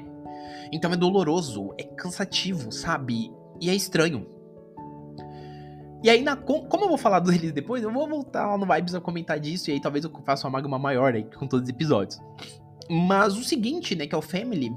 Então 0.70 0.92
é 0.92 0.96
doloroso, 0.96 1.72
é 1.78 1.84
cansativo, 1.84 2.70
sabe? 2.70 3.32
E 3.58 3.70
é 3.70 3.74
estranho. 3.74 4.26
E 6.02 6.10
aí, 6.10 6.20
na, 6.20 6.36
como 6.36 6.84
eu 6.84 6.88
vou 6.88 6.98
falar 6.98 7.20
deles 7.20 7.52
depois, 7.52 7.82
eu 7.82 7.90
vou 7.90 8.06
voltar 8.06 8.46
lá 8.46 8.58
no 8.58 8.66
Vibes 8.66 8.94
a 8.94 9.00
comentar 9.00 9.38
disso, 9.40 9.70
e 9.70 9.74
aí 9.74 9.80
talvez 9.80 10.04
eu 10.04 10.10
faça 10.26 10.46
uma 10.46 10.58
magma 10.58 10.78
maior 10.78 11.14
aí 11.14 11.24
com 11.24 11.46
todos 11.46 11.64
os 11.64 11.70
episódios. 11.70 12.20
Mas 12.90 13.38
o 13.38 13.44
seguinte, 13.44 13.94
né, 13.94 14.06
que 14.06 14.14
é 14.14 14.18
o 14.18 14.22
Family, 14.22 14.74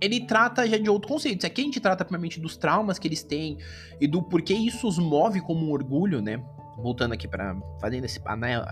ele 0.00 0.26
trata 0.26 0.68
já 0.68 0.76
de 0.76 0.88
outro 0.88 1.08
conceito. 1.08 1.46
Aqui 1.46 1.62
a 1.62 1.64
gente 1.64 1.80
trata 1.80 2.04
primeiramente 2.04 2.40
dos 2.40 2.56
traumas 2.56 2.98
que 2.98 3.08
eles 3.08 3.22
têm 3.22 3.58
e 4.00 4.06
do 4.06 4.22
porquê 4.22 4.54
isso 4.54 4.86
os 4.86 4.98
move 4.98 5.40
como 5.40 5.66
um 5.66 5.72
orgulho, 5.72 6.20
né? 6.20 6.42
Voltando 6.76 7.12
aqui 7.12 7.26
para 7.26 7.56
fazendo 7.80 8.04
esse 8.04 8.20
panel. 8.20 8.62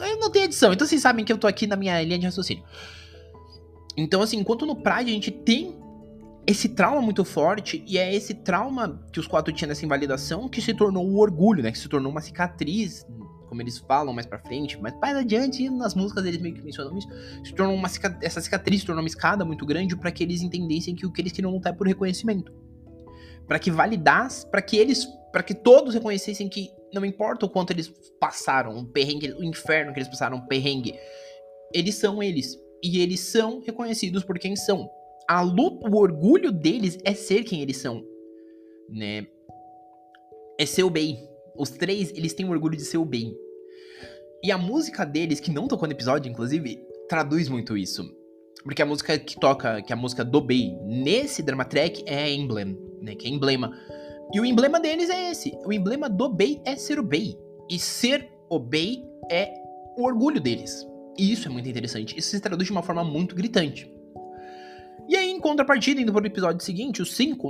Eu 0.00 0.18
não 0.18 0.30
tenho 0.30 0.46
edição, 0.46 0.72
então 0.72 0.86
vocês 0.86 1.00
sabem 1.00 1.24
que 1.24 1.32
eu 1.32 1.38
tô 1.38 1.46
aqui 1.46 1.66
na 1.66 1.76
minha 1.76 2.02
linha 2.02 2.18
de 2.18 2.26
raciocínio. 2.26 2.64
Então, 3.96 4.20
assim, 4.20 4.38
enquanto 4.38 4.66
no 4.66 4.76
Pride 4.76 5.10
a 5.10 5.14
gente 5.14 5.30
tem 5.30 5.74
esse 6.46 6.68
trauma 6.68 7.02
muito 7.02 7.24
forte, 7.24 7.82
e 7.86 7.98
é 7.98 8.14
esse 8.14 8.32
trauma 8.32 9.02
que 9.10 9.18
os 9.18 9.26
quatro 9.26 9.52
tinham 9.52 9.68
nessa 9.68 9.84
invalidação 9.84 10.48
que 10.48 10.60
se 10.62 10.72
tornou 10.72 11.04
o 11.04 11.18
orgulho, 11.18 11.62
né? 11.62 11.72
Que 11.72 11.78
se 11.78 11.88
tornou 11.88 12.12
uma 12.12 12.20
cicatriz, 12.20 13.04
como 13.56 13.62
eles 13.62 13.78
falam 13.78 14.12
mais 14.12 14.26
pra 14.26 14.38
frente, 14.38 14.78
mas 14.80 14.94
mais 15.00 15.16
adiante, 15.16 15.70
nas 15.70 15.94
músicas 15.94 16.26
eles 16.26 16.40
meio 16.40 16.54
que 16.54 16.62
mencionam 16.62 16.96
isso, 16.98 17.08
se 17.42 17.54
tornou 17.54 17.74
uma 17.74 17.88
essa 18.20 18.40
cicatriz 18.40 18.84
tornou 18.84 19.02
uma 19.02 19.08
escada 19.08 19.44
muito 19.44 19.64
grande 19.64 19.96
para 19.96 20.12
que 20.12 20.22
eles 20.22 20.42
entendessem 20.42 20.94
que 20.94 21.06
o 21.06 21.12
que 21.12 21.22
eles 21.22 21.32
queriam 21.32 21.50
lutar 21.50 21.72
é 21.72 21.76
por 21.76 21.86
reconhecimento. 21.86 22.52
para 23.48 23.60
que 23.60 23.70
validasse, 23.70 24.44
para 24.50 24.60
que 24.60 24.76
eles, 24.76 25.06
para 25.32 25.42
que 25.42 25.54
todos 25.54 25.94
reconhecessem 25.94 26.48
que 26.48 26.68
não 26.92 27.04
importa 27.04 27.46
o 27.46 27.48
quanto 27.48 27.70
eles 27.70 27.92
passaram, 28.18 28.76
o 28.76 28.84
perrengue, 28.84 29.32
o 29.34 29.44
inferno 29.44 29.92
que 29.92 30.00
eles 30.00 30.08
passaram, 30.08 30.38
o 30.38 30.46
perrengue, 30.48 30.94
eles 31.72 31.94
são 31.94 32.20
eles. 32.20 32.58
E 32.82 33.00
eles 33.00 33.20
são 33.20 33.60
reconhecidos 33.60 34.24
por 34.24 34.36
quem 34.38 34.56
são 34.56 34.90
a 35.28 35.40
luta, 35.42 35.88
o 35.88 35.96
orgulho 35.96 36.50
deles 36.50 36.98
é 37.04 37.14
ser 37.14 37.44
quem 37.44 37.62
eles 37.62 37.76
são, 37.76 38.04
né? 38.88 39.26
É 40.58 40.66
ser 40.66 40.82
o 40.82 40.90
bem. 40.90 41.28
Os 41.56 41.70
três, 41.70 42.10
eles 42.10 42.34
têm 42.34 42.46
o 42.46 42.50
orgulho 42.50 42.76
de 42.76 42.84
ser 42.84 42.98
o 42.98 43.04
bem. 43.04 43.36
E 44.42 44.52
a 44.52 44.58
música 44.58 45.04
deles, 45.04 45.40
que 45.40 45.50
não 45.50 45.66
tocou 45.66 45.88
no 45.88 45.94
episódio, 45.94 46.30
inclusive, 46.30 46.78
traduz 47.08 47.48
muito 47.48 47.76
isso. 47.76 48.04
Porque 48.62 48.82
a 48.82 48.86
música 48.86 49.18
que 49.18 49.38
toca, 49.38 49.80
que 49.82 49.92
é 49.92 49.96
a 49.96 49.98
música 49.98 50.24
do 50.24 50.40
Bey, 50.40 50.76
nesse 50.84 51.42
drama 51.42 51.64
track 51.64 52.04
é 52.06 52.32
Emblem, 52.32 52.76
né? 53.00 53.14
Que 53.14 53.28
é 53.28 53.30
emblema. 53.30 53.72
E 54.32 54.40
o 54.40 54.44
emblema 54.44 54.80
deles 54.80 55.08
é 55.08 55.30
esse. 55.30 55.56
O 55.64 55.72
emblema 55.72 56.08
do 56.08 56.28
Bey 56.28 56.60
é 56.64 56.74
ser 56.74 56.98
o 56.98 57.02
Bey. 57.02 57.38
E 57.70 57.78
ser 57.78 58.28
o 58.50 58.58
Bey 58.58 59.04
é 59.30 59.52
o 59.96 60.04
orgulho 60.04 60.40
deles. 60.40 60.86
E 61.16 61.32
isso 61.32 61.48
é 61.48 61.50
muito 61.50 61.68
interessante. 61.68 62.18
Isso 62.18 62.30
se 62.30 62.40
traduz 62.40 62.66
de 62.66 62.72
uma 62.72 62.82
forma 62.82 63.04
muito 63.04 63.34
gritante. 63.34 63.90
E 65.08 65.16
aí, 65.16 65.30
em 65.30 65.40
contrapartida, 65.40 66.00
indo 66.00 66.12
para 66.12 66.24
o 66.24 66.26
episódio 66.26 66.64
seguinte, 66.64 67.00
o 67.00 67.06
5, 67.06 67.48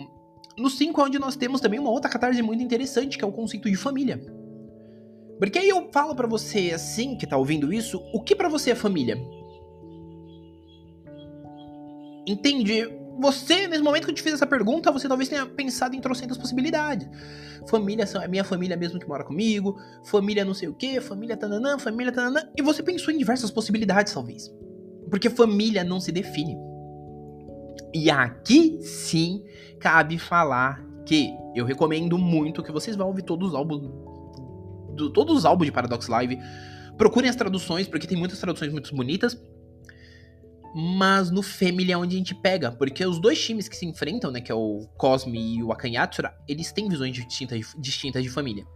no 0.58 0.68
5 0.68 1.00
é 1.00 1.04
onde 1.04 1.18
nós 1.18 1.36
temos 1.36 1.60
também 1.60 1.80
uma 1.80 1.90
outra 1.90 2.10
catarse 2.10 2.42
muito 2.42 2.62
interessante, 2.62 3.16
que 3.16 3.24
é 3.24 3.26
o 3.26 3.32
conceito 3.32 3.70
de 3.70 3.76
família. 3.76 4.20
Porque 5.38 5.58
aí 5.58 5.68
eu 5.68 5.90
falo 5.92 6.14
para 6.14 6.26
você 6.26 6.72
assim, 6.74 7.16
que 7.16 7.26
tá 7.26 7.36
ouvindo 7.36 7.72
isso, 7.72 8.02
o 8.12 8.22
que 8.22 8.34
para 8.34 8.48
você 8.48 8.70
é 8.70 8.74
família? 8.74 9.18
Entende? 12.26 12.88
Você, 13.18 13.66
nesse 13.66 13.82
momento 13.82 14.04
que 14.04 14.10
eu 14.10 14.14
te 14.14 14.22
fiz 14.22 14.34
essa 14.34 14.46
pergunta, 14.46 14.92
você 14.92 15.08
talvez 15.08 15.28
tenha 15.28 15.46
pensado 15.46 15.94
em 15.94 16.00
trocentas 16.00 16.36
possibilidades. 16.36 17.08
Família 17.66 18.04
é 18.22 18.28
minha 18.28 18.44
família 18.44 18.76
mesmo 18.76 18.98
que 18.98 19.08
mora 19.08 19.24
comigo, 19.24 19.76
família 20.04 20.44
não 20.44 20.52
sei 20.52 20.68
o 20.68 20.74
que, 20.74 21.00
família 21.00 21.36
tananã, 21.36 21.78
família 21.78 22.12
tananã. 22.12 22.42
E 22.56 22.62
você 22.62 22.82
pensou 22.82 23.12
em 23.12 23.18
diversas 23.18 23.50
possibilidades, 23.50 24.12
talvez. 24.12 24.52
Porque 25.08 25.30
família 25.30 25.82
não 25.82 26.00
se 26.00 26.12
define. 26.12 26.56
E 27.94 28.10
aqui 28.10 28.78
sim 28.82 29.42
cabe 29.80 30.18
falar 30.18 30.84
que 31.06 31.32
eu 31.54 31.64
recomendo 31.64 32.18
muito 32.18 32.62
que 32.62 32.72
vocês 32.72 32.96
vão 32.96 33.06
ouvir 33.06 33.22
todos 33.22 33.50
os 33.50 33.54
álbuns 33.54 33.88
do, 34.96 35.10
todos 35.10 35.36
os 35.36 35.44
álbuns 35.44 35.66
de 35.66 35.72
Paradox 35.72 36.08
Live. 36.08 36.38
Procurem 36.96 37.28
as 37.28 37.36
traduções, 37.36 37.86
porque 37.86 38.06
tem 38.06 38.16
muitas 38.16 38.40
traduções 38.40 38.72
muito 38.72 38.94
bonitas. 38.94 39.38
Mas 40.74 41.30
no 41.30 41.42
Family 41.42 41.90
é 41.90 41.96
onde 41.96 42.16
a 42.16 42.18
gente 42.18 42.34
pega, 42.34 42.70
porque 42.70 43.04
os 43.06 43.18
dois 43.18 43.42
times 43.42 43.66
que 43.66 43.74
se 43.74 43.86
enfrentam, 43.86 44.30
né, 44.30 44.42
que 44.42 44.52
é 44.52 44.54
o 44.54 44.86
Cosme 44.98 45.56
e 45.56 45.62
o 45.62 45.72
Akanyatsura, 45.72 46.34
eles 46.46 46.70
têm 46.70 46.86
visões 46.86 47.14
distintas, 47.14 47.74
distintas 47.78 48.22
de 48.22 48.28
família. 48.28 48.66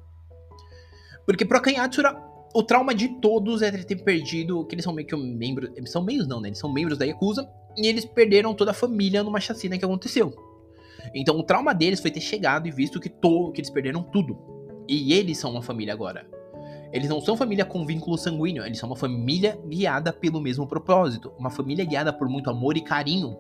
Porque 1.27 1.45
pro 1.45 1.59
Akanyatsura, 1.59 2.17
o 2.55 2.63
trauma 2.63 2.95
de 2.95 3.21
todos 3.21 3.61
é 3.61 3.71
ter 3.71 3.97
perdido, 3.97 4.65
que 4.65 4.75
eles 4.75 4.85
são 4.85 4.95
meio 4.95 5.07
que 5.07 5.15
um 5.15 5.23
membro, 5.23 5.71
eles 5.77 5.91
são 5.91 6.03
meios 6.03 6.27
não, 6.27 6.41
né, 6.41 6.49
eles 6.49 6.59
são 6.59 6.73
membros 6.73 6.97
da 6.97 7.05
Yakuza, 7.05 7.47
e 7.77 7.87
eles 7.87 8.07
perderam 8.07 8.55
toda 8.55 8.71
a 8.71 8.75
família 8.75 9.23
numa 9.23 9.39
chacina 9.39 9.77
que 9.77 9.85
aconteceu. 9.85 10.35
Então 11.15 11.39
o 11.39 11.43
trauma 11.43 11.75
deles 11.75 12.01
foi 12.01 12.11
ter 12.11 12.21
chegado 12.21 12.67
e 12.67 12.71
visto 12.71 12.99
que, 12.99 13.09
to, 13.09 13.53
que 13.53 13.61
eles 13.61 13.71
perderam 13.71 14.03
tudo. 14.03 14.39
E 14.91 15.13
eles 15.13 15.39
são 15.39 15.53
uma 15.53 15.63
família 15.63 15.95
agora. 15.95 16.29
Eles 16.93 17.09
não 17.09 17.21
são 17.21 17.37
família 17.37 17.65
com 17.65 17.87
vínculo 17.87 18.19
sanguíneo, 18.19 18.67
eles 18.67 18.77
são 18.77 18.89
uma 18.89 18.97
família 18.97 19.57
guiada 19.65 20.13
pelo 20.13 20.41
mesmo 20.41 20.67
propósito, 20.67 21.33
uma 21.39 21.49
família 21.49 21.85
guiada 21.85 22.13
por 22.13 22.29
muito 22.29 22.51
amor 22.51 22.77
e 22.77 22.81
carinho. 22.81 23.39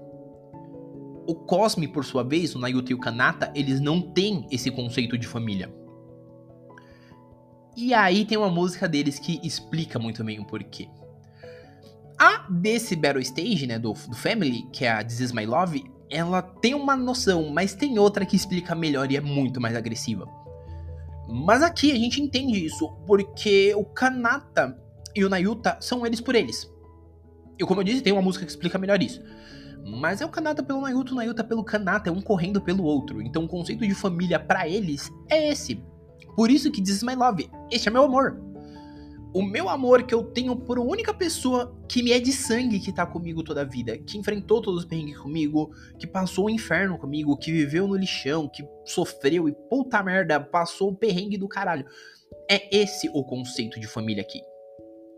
O 1.27 1.35
Cosme, 1.35 1.89
por 1.89 2.05
sua 2.05 2.23
vez, 2.23 2.55
o 2.55 2.59
Nayuta 2.61 2.93
e 2.93 2.95
o 2.95 3.01
Kanata, 3.01 3.51
eles 3.53 3.81
não 3.81 4.01
têm 4.01 4.47
esse 4.49 4.71
conceito 4.71 5.19
de 5.19 5.27
família. 5.27 5.75
E 7.77 7.93
aí 7.93 8.25
tem 8.25 8.39
uma 8.39 8.49
música 8.49 8.89
deles 8.89 9.19
que 9.19 9.41
explica 9.43 9.99
muito 9.99 10.23
bem 10.23 10.39
o 10.39 10.47
porquê. 10.47 10.89
A 12.17 12.47
desse 12.49 12.95
Battle 12.95 13.23
Stage, 13.23 13.67
né, 13.67 13.77
do, 13.77 13.93
do 13.93 14.15
Family, 14.15 14.69
que 14.73 14.85
é 14.85 14.93
a 14.93 15.03
This 15.03 15.19
Is 15.19 15.33
My 15.33 15.47
Love, 15.47 15.83
ela 16.09 16.43
tem 16.43 16.75
uma 16.75 16.97
noção, 16.97 17.51
mas 17.51 17.75
tem 17.75 17.99
outra 17.99 18.25
que 18.25 18.37
explica 18.37 18.73
melhor 18.73 19.11
e 19.11 19.17
é 19.17 19.21
muito 19.21 19.61
mais 19.61 19.75
agressiva. 19.75 20.29
Mas 21.31 21.63
aqui 21.63 21.93
a 21.93 21.97
gente 21.97 22.21
entende 22.21 22.65
isso, 22.65 22.89
porque 23.07 23.73
o 23.75 23.85
Kanata 23.85 24.77
e 25.15 25.25
o 25.25 25.29
Nayuta 25.29 25.77
são 25.81 26.05
eles 26.05 26.21
por 26.21 26.35
eles. 26.35 26.69
E 27.59 27.65
como 27.65 27.81
eu 27.81 27.85
disse, 27.85 28.03
tem 28.03 28.13
uma 28.13 28.23
música 28.23 28.45
que 28.45 28.51
explica 28.51 28.79
melhor 28.79 29.03
isso. 29.03 29.23
Mas 29.85 30.21
é 30.21 30.27
o 30.27 30.29
Kanata 30.29 30.63
pelo 30.63 30.81
Nayuta, 30.81 31.13
o 31.13 31.15
Nayuta 31.15 31.45
pelo 31.45 31.65
Kanata, 31.65 32.11
é 32.11 32.13
um 32.13 32.21
correndo 32.21 32.61
pelo 32.61 32.85
outro. 32.85 33.23
Então 33.23 33.45
o 33.45 33.49
conceito 33.49 33.87
de 33.87 33.95
família 33.95 34.39
para 34.39 34.69
eles 34.69 35.11
é 35.29 35.51
esse. 35.51 35.83
Por 36.35 36.51
isso 36.51 36.71
que 36.71 36.83
Is 36.83 37.03
My 37.03 37.15
Love, 37.15 37.51
este 37.71 37.89
é 37.89 37.93
meu 37.93 38.05
amor 38.05 38.50
o 39.33 39.43
meu 39.43 39.69
amor 39.69 40.03
que 40.03 40.15
eu 40.15 40.25
tenho 40.25 40.57
por 40.57 40.79
uma 40.79 40.91
única 40.91 41.15
pessoa 41.15 41.77
que 41.89 42.03
me 42.03 42.13
é 42.13 42.19
de 42.19 42.33
sangue 42.33 42.81
que 42.81 42.93
tá 42.93 43.07
comigo 43.07 43.43
toda 43.43 43.61
a 43.63 43.65
vida, 43.65 43.97
que 43.97 44.19
enfrentou 44.19 44.61
todos 44.61 44.81
os 44.81 44.87
perrengues 44.87 45.19
comigo, 45.19 45.71
que 45.99 46.07
passou 46.07 46.47
o 46.47 46.51
inferno 46.51 46.99
comigo, 46.99 47.37
que 47.37 47.53
viveu 47.53 47.87
no 47.87 47.97
lixão, 47.97 48.49
que 48.49 48.65
sofreu 48.85 49.49
e 49.49 49.53
puta 49.69 50.03
merda, 50.03 50.41
passou 50.41 50.91
o 50.91 50.97
perrengue 50.97 51.37
do 51.37 51.49
caralho. 51.49 51.87
É 52.51 52.77
esse 52.77 53.09
o 53.13 53.25
conceito 53.25 53.79
de 53.79 53.87
família 53.87 54.23
aqui. 54.23 54.41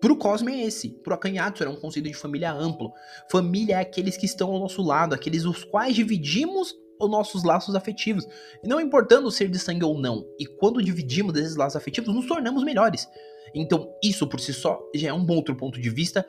Pro 0.00 0.16
Cosme 0.16 0.52
é 0.52 0.66
esse, 0.66 0.90
pro 1.02 1.14
Akanhatsu 1.14 1.62
era 1.62 1.70
um 1.70 1.76
conceito 1.76 2.08
de 2.08 2.14
família 2.14 2.52
amplo. 2.52 2.92
Família 3.30 3.76
é 3.76 3.80
aqueles 3.80 4.16
que 4.16 4.26
estão 4.26 4.50
ao 4.50 4.58
nosso 4.58 4.82
lado, 4.82 5.14
aqueles 5.14 5.44
os 5.44 5.62
quais 5.64 5.94
dividimos 5.94 6.74
os 7.00 7.10
nossos 7.10 7.44
laços 7.44 7.74
afetivos. 7.74 8.26
Não 8.64 8.80
importando 8.80 9.30
ser 9.30 9.48
de 9.48 9.58
sangue 9.58 9.84
ou 9.84 9.98
não. 9.98 10.24
E 10.38 10.46
quando 10.46 10.82
dividimos 10.82 11.34
esses 11.36 11.56
laços 11.56 11.76
afetivos, 11.76 12.14
nos 12.14 12.26
tornamos 12.26 12.64
melhores. 12.64 13.08
Então, 13.54 13.92
isso 14.02 14.26
por 14.26 14.40
si 14.40 14.52
só 14.52 14.80
já 14.94 15.08
é 15.08 15.12
um 15.12 15.28
outro 15.30 15.54
ponto 15.56 15.80
de 15.80 15.90
vista. 15.90 16.26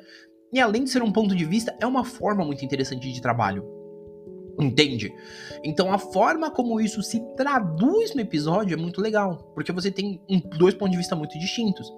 E 0.51 0.60
além 0.60 0.84
de 0.84 0.89
ser 0.89 1.01
um 1.01 1.12
ponto 1.12 1.36
de 1.36 1.46
vista, 1.46 1.75
é 1.82 1.88
uma 1.88 2.03
forma 2.03 2.43
muito 2.46 2.63
interessante 2.63 3.12
de 3.12 3.22
trabalho. 3.22 3.84
Entende? 4.60 5.12
Então 5.63 5.91
a 5.91 5.98
forma 5.98 6.51
como 6.51 6.79
isso 6.79 7.01
se 7.01 7.20
traduz 7.36 8.13
no 8.13 8.22
episódio 8.22 8.75
é 8.75 8.77
muito 8.77 9.01
legal, 9.01 9.51
porque 9.55 9.72
você 9.72 9.89
tem 9.89 10.22
dois 10.60 10.75
pontos 10.75 10.91
de 10.91 10.98
vista 10.98 11.15
muito 11.15 11.38
distintos. 11.39 11.91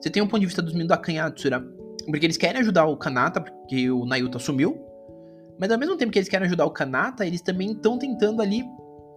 Você 0.00 0.10
tem 0.10 0.22
um 0.22 0.26
ponto 0.26 0.40
de 0.40 0.46
vista 0.46 0.60
dos 0.60 0.72
meninos 0.72 0.88
da 0.88 0.96
Kanyatsura, 0.96 1.60
porque 2.06 2.26
eles 2.26 2.36
querem 2.36 2.60
ajudar 2.60 2.86
o 2.86 2.96
Kanata, 2.96 3.40
porque 3.40 3.90
o 3.90 4.04
Nayuta 4.04 4.38
sumiu, 4.40 4.87
mas 5.58 5.70
ao 5.70 5.78
mesmo 5.78 5.96
tempo 5.96 6.12
que 6.12 6.18
eles 6.18 6.28
querem 6.28 6.46
ajudar 6.46 6.66
o 6.66 6.70
Kanata, 6.70 7.26
eles 7.26 7.40
também 7.40 7.72
estão 7.72 7.98
tentando 7.98 8.42
ali 8.42 8.64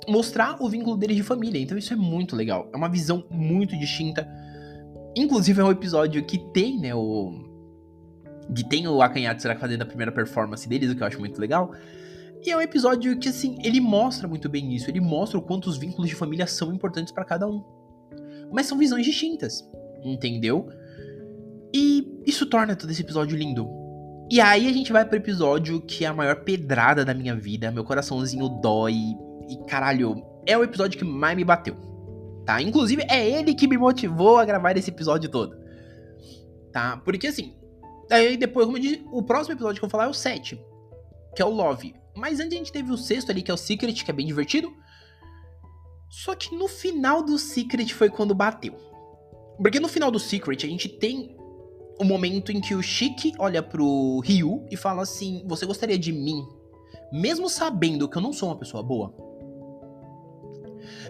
mostrar 0.08 0.62
o 0.62 0.68
vínculo 0.68 0.98
deles 0.98 1.16
de 1.16 1.24
família. 1.24 1.60
Então 1.60 1.78
isso 1.78 1.94
é 1.94 1.96
muito 1.96 2.36
legal, 2.36 2.70
é 2.74 2.78
uma 2.78 2.90
visão 2.90 3.24
muito 3.30 3.78
distinta 3.78 4.28
Inclusive 5.16 5.60
é 5.60 5.64
um 5.64 5.72
episódio 5.72 6.24
que 6.24 6.38
tem, 6.38 6.80
né, 6.80 6.96
o... 6.96 7.34
Que 8.56 8.68
tem 8.68 8.88
o 8.88 9.02
Akanyatsura 9.02 9.58
fazendo 9.58 9.82
a 9.82 9.86
primeira 9.86 10.12
performance 10.12 10.68
deles, 10.68 10.92
o 10.92 10.96
que 10.96 11.04
eu 11.04 11.08
acho 11.08 11.20
muito 11.20 11.40
legal. 11.40 11.74
E 12.44 12.50
é 12.50 12.58
um 12.58 12.62
episódio 12.62 13.18
que, 13.18 13.30
assim, 13.30 13.58
ele 13.64 13.80
mostra 13.80 14.28
muito 14.28 14.50
bem 14.50 14.74
isso. 14.74 14.90
Ele 14.90 15.00
mostra 15.00 15.38
o 15.38 15.42
quanto 15.42 15.70
os 15.70 15.78
vínculos 15.78 16.10
de 16.10 16.16
família 16.16 16.48
são 16.48 16.74
importantes 16.74 17.14
para 17.14 17.24
cada 17.24 17.48
um. 17.48 17.64
Mas 18.52 18.66
são 18.66 18.78
visões 18.78 19.06
distintas, 19.06 19.68
entendeu? 20.04 20.68
E 21.74 22.22
isso 22.26 22.46
torna 22.46 22.76
todo 22.76 22.90
esse 22.90 23.02
episódio 23.02 23.38
lindo. 23.38 23.70
E 24.32 24.40
aí 24.40 24.68
a 24.68 24.74
gente 24.74 24.94
vai 24.94 25.04
pro 25.04 25.18
episódio 25.18 25.82
que 25.82 26.06
é 26.06 26.08
a 26.08 26.14
maior 26.14 26.38
pedrada 26.38 27.04
da 27.04 27.14
minha 27.14 27.36
vida. 27.36 27.70
Meu 27.70 27.84
coraçãozinho 27.84 28.48
dói. 28.48 28.96
E 29.50 29.58
caralho, 29.68 30.24
é 30.48 30.58
o 30.58 30.64
episódio 30.64 30.98
que 30.98 31.04
mais 31.04 31.36
me 31.36 31.44
bateu 31.44 31.92
tá? 32.46 32.62
Inclusive, 32.62 33.06
é 33.10 33.28
ele 33.28 33.54
que 33.54 33.68
me 33.68 33.78
motivou 33.78 34.38
a 34.38 34.46
gravar 34.46 34.76
esse 34.78 34.90
episódio 34.90 35.30
todo, 35.30 35.56
tá? 36.72 36.98
Porque 36.98 37.28
assim, 37.28 37.56
aí 38.10 38.38
depois, 38.38 38.66
como 38.66 38.78
eu 38.78 38.82
disse, 38.82 39.06
o 39.12 39.24
próximo 39.24 39.56
episódio 39.56 39.80
que 39.80 39.86
eu 39.86 39.90
vou 39.90 39.92
falar 39.92 40.06
é 40.06 40.10
o 40.10 40.14
7, 40.14 40.60
que 41.36 41.42
é 41.42 41.46
o 41.46 41.50
Love. 41.50 41.96
Mas 42.16 42.40
antes 42.40 42.54
a 42.54 42.58
gente 42.58 42.72
teve 42.72 42.92
o 42.92 42.98
sexto 42.98 43.32
ali, 43.32 43.42
que 43.42 43.52
é 43.52 43.54
o 43.54 43.58
Secret, 43.58 44.04
que 44.04 44.12
é 44.12 44.14
bem 44.14 44.28
divertido. 44.28 44.72
Só 46.10 46.36
que 46.36 46.54
no 46.56 46.68
final 46.68 47.24
do 47.24 47.40
Secret 47.40 47.94
foi 47.94 48.10
quando 48.10 48.36
bateu. 48.36 48.76
Porque 49.58 49.80
no 49.80 49.88
final 49.88 50.12
do 50.12 50.20
Secret 50.20 50.66
a 50.66 50.70
gente 50.70 50.90
tem 50.90 51.38
o 52.02 52.04
momento 52.04 52.52
em 52.52 52.60
que 52.60 52.74
o 52.74 52.82
Shiki 52.82 53.34
olha 53.38 53.62
pro 53.62 54.22
Ryu 54.22 54.66
e 54.72 54.76
fala 54.76 55.04
assim: 55.04 55.44
Você 55.46 55.68
gostaria 55.68 56.00
de 56.00 56.12
mim? 56.12 56.44
Mesmo 57.14 57.48
sabendo 57.48 58.10
que 58.10 58.18
eu 58.18 58.22
não 58.22 58.34
sou 58.34 58.50
uma 58.50 58.58
pessoa 58.58 58.82
boa. 58.82 59.14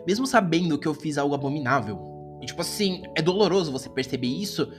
Mesmo 0.05 0.27
sabendo 0.27 0.77
que 0.77 0.87
eu 0.87 0.93
fiz 0.93 1.17
algo 1.17 1.33
abominável. 1.33 1.97
E 2.41 2.45
tipo 2.45 2.59
assim, 2.61 3.03
é 3.15 3.21
doloroso 3.21 3.71
você 3.71 3.89
perceber 3.89 4.27
isso. 4.27 4.69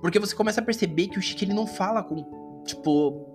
Porque 0.00 0.18
você 0.18 0.34
começa 0.34 0.62
a 0.62 0.64
perceber 0.64 1.08
que 1.08 1.18
o 1.18 1.22
Shiki 1.22 1.44
ele 1.44 1.52
não 1.52 1.66
fala 1.66 2.02
com, 2.02 2.62
tipo, 2.64 3.26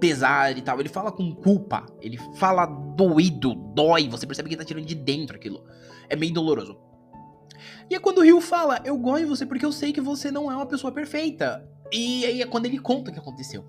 pesar 0.00 0.58
e 0.58 0.62
tal. 0.62 0.80
Ele 0.80 0.88
fala 0.88 1.12
com 1.12 1.36
culpa. 1.36 1.86
Ele 2.00 2.18
fala 2.34 2.66
doído, 2.66 3.54
dói. 3.54 4.08
Você 4.08 4.26
percebe 4.26 4.48
que 4.48 4.56
ele 4.56 4.62
tá 4.62 4.66
tirando 4.66 4.86
de 4.86 4.94
dentro 4.96 5.36
aquilo. 5.36 5.62
É 6.08 6.16
meio 6.16 6.34
doloroso. 6.34 6.76
E 7.88 7.94
é 7.94 8.00
quando 8.00 8.18
o 8.18 8.22
Ryu 8.22 8.40
fala, 8.40 8.80
eu 8.84 8.98
gosto 8.98 9.20
de 9.20 9.26
você 9.26 9.46
porque 9.46 9.64
eu 9.64 9.70
sei 9.70 9.92
que 9.92 10.00
você 10.00 10.32
não 10.32 10.50
é 10.50 10.56
uma 10.56 10.66
pessoa 10.66 10.92
perfeita. 10.92 11.75
E 11.92 12.24
aí 12.24 12.42
é 12.42 12.46
quando 12.46 12.66
ele 12.66 12.78
conta 12.78 13.10
o 13.10 13.14
que 13.14 13.20
aconteceu. 13.20 13.64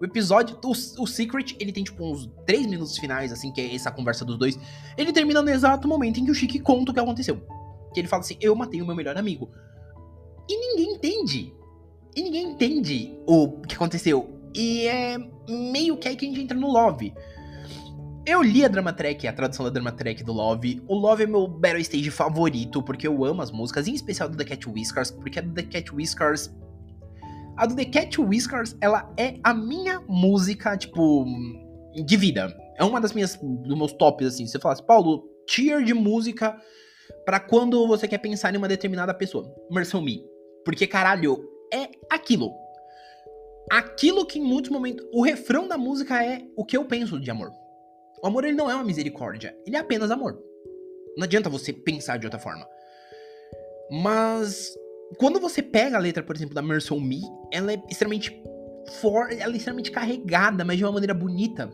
O 0.00 0.04
episódio, 0.04 0.58
o, 0.64 0.70
o 0.70 1.06
Secret, 1.06 1.56
ele 1.58 1.72
tem 1.72 1.84
tipo 1.84 2.04
uns 2.04 2.28
3 2.46 2.66
minutos 2.66 2.98
finais, 2.98 3.32
assim, 3.32 3.52
que 3.52 3.60
é 3.60 3.74
essa 3.74 3.90
conversa 3.90 4.24
dos 4.24 4.36
dois. 4.36 4.58
Ele 4.96 5.12
termina 5.12 5.40
no 5.40 5.50
exato 5.50 5.86
momento 5.86 6.20
em 6.20 6.24
que 6.24 6.30
o 6.30 6.34
Chique 6.34 6.58
conta 6.58 6.90
o 6.90 6.94
que 6.94 7.00
aconteceu. 7.00 7.46
Que 7.92 8.00
ele 8.00 8.08
fala 8.08 8.20
assim, 8.20 8.36
eu 8.40 8.54
matei 8.54 8.82
o 8.82 8.86
meu 8.86 8.96
melhor 8.96 9.16
amigo. 9.16 9.50
E 10.48 10.56
ninguém 10.58 10.94
entende. 10.94 11.54
E 12.14 12.22
ninguém 12.22 12.50
entende 12.50 13.18
o 13.26 13.60
que 13.62 13.74
aconteceu. 13.74 14.40
E 14.54 14.86
é 14.86 15.16
meio 15.48 15.96
que 15.96 16.08
aí 16.08 16.16
que 16.16 16.24
a 16.24 16.28
gente 16.28 16.40
entra 16.40 16.56
no 16.56 16.70
Love. 16.70 17.14
Eu 18.26 18.42
li 18.42 18.64
a 18.64 18.68
Drama 18.68 18.92
Track, 18.92 19.26
a 19.28 19.32
tradução 19.32 19.64
da 19.64 19.70
Drama 19.70 19.92
Track 19.92 20.24
do 20.24 20.32
Love. 20.32 20.82
O 20.88 20.94
Love 20.94 21.24
é 21.24 21.26
meu 21.26 21.46
Battle 21.46 21.80
Stage 21.80 22.10
favorito, 22.10 22.82
porque 22.82 23.06
eu 23.06 23.24
amo 23.24 23.42
as 23.42 23.50
músicas, 23.50 23.86
em 23.86 23.94
especial 23.94 24.28
do 24.28 24.36
The 24.36 24.44
Cat 24.44 24.68
Whiskers, 24.68 25.10
porque 25.10 25.38
a 25.38 25.42
do 25.42 25.52
The 25.52 25.62
Cat 25.62 25.94
Whiskers. 25.94 26.50
A 27.56 27.66
do 27.66 27.76
The 27.76 27.84
Cat 27.84 28.20
Whiskers, 28.20 28.76
ela 28.80 29.12
é 29.16 29.36
a 29.42 29.54
minha 29.54 30.00
música, 30.08 30.76
tipo, 30.76 31.24
de 31.94 32.16
vida. 32.16 32.54
É 32.76 32.84
uma 32.84 33.00
das 33.00 33.12
minhas, 33.12 33.36
dos 33.36 33.76
meus 33.76 33.92
tops, 33.92 34.26
assim. 34.26 34.46
Você 34.46 34.58
fala 34.58 34.74
assim, 34.74 34.84
Paulo, 34.84 35.28
tier 35.46 35.82
de 35.82 35.94
música 35.94 36.56
para 37.24 37.38
quando 37.38 37.86
você 37.86 38.08
quer 38.08 38.18
pensar 38.18 38.54
em 38.54 38.58
uma 38.58 38.68
determinada 38.68 39.14
pessoa. 39.14 39.54
Mercy 39.70 40.00
Me. 40.00 40.24
Porque, 40.64 40.86
caralho, 40.86 41.48
é 41.72 41.88
aquilo. 42.10 42.52
Aquilo 43.70 44.26
que 44.26 44.38
em 44.38 44.42
muitos 44.42 44.70
momentos. 44.70 45.06
O 45.12 45.22
refrão 45.22 45.68
da 45.68 45.78
música 45.78 46.24
é 46.24 46.42
o 46.56 46.64
que 46.64 46.76
eu 46.76 46.84
penso 46.84 47.20
de 47.20 47.30
amor. 47.30 47.52
O 48.22 48.26
amor 48.26 48.44
ele 48.44 48.56
não 48.56 48.70
é 48.70 48.74
uma 48.74 48.84
misericórdia, 48.84 49.54
ele 49.66 49.76
é 49.76 49.78
apenas 49.78 50.10
amor. 50.10 50.38
Não 51.16 51.24
adianta 51.24 51.50
você 51.50 51.72
pensar 51.72 52.18
de 52.18 52.26
outra 52.26 52.40
forma. 52.40 52.66
Mas 53.90 54.74
quando 55.18 55.40
você 55.40 55.62
pega 55.62 55.96
a 55.96 56.00
letra, 56.00 56.22
por 56.22 56.34
exemplo, 56.34 56.54
da 56.54 56.62
Mercy 56.62 56.98
Me, 56.98 57.20
ela 57.52 57.72
é 57.72 57.82
extremamente 57.90 58.42
forte, 59.00 59.38
ela 59.40 59.52
é 59.52 59.56
extremamente 59.56 59.90
carregada, 59.90 60.64
mas 60.64 60.78
de 60.78 60.84
uma 60.84 60.92
maneira 60.92 61.14
bonita. 61.14 61.70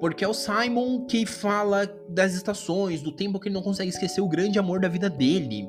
Porque 0.00 0.24
é 0.24 0.28
o 0.28 0.34
Simon 0.34 1.04
que 1.06 1.26
fala 1.26 1.86
das 2.08 2.34
estações, 2.34 3.02
do 3.02 3.12
tempo 3.12 3.38
que 3.38 3.48
ele 3.48 3.54
não 3.54 3.62
consegue 3.62 3.90
esquecer 3.90 4.20
o 4.20 4.28
grande 4.28 4.58
amor 4.58 4.80
da 4.80 4.88
vida 4.88 5.10
dele. 5.10 5.68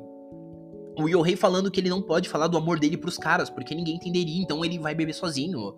O 0.98 1.08
Yohei 1.08 1.36
falando 1.36 1.72
que 1.72 1.80
ele 1.80 1.90
não 1.90 2.02
pode 2.02 2.30
falar 2.30 2.48
do 2.48 2.58
amor 2.58 2.80
dele 2.80 2.98
pros 2.98 3.18
caras, 3.18 3.50
porque 3.50 3.76
ninguém 3.76 3.96
entenderia, 3.96 4.42
então 4.42 4.64
ele 4.64 4.80
vai 4.80 4.96
beber 4.96 5.14
sozinho 5.14 5.76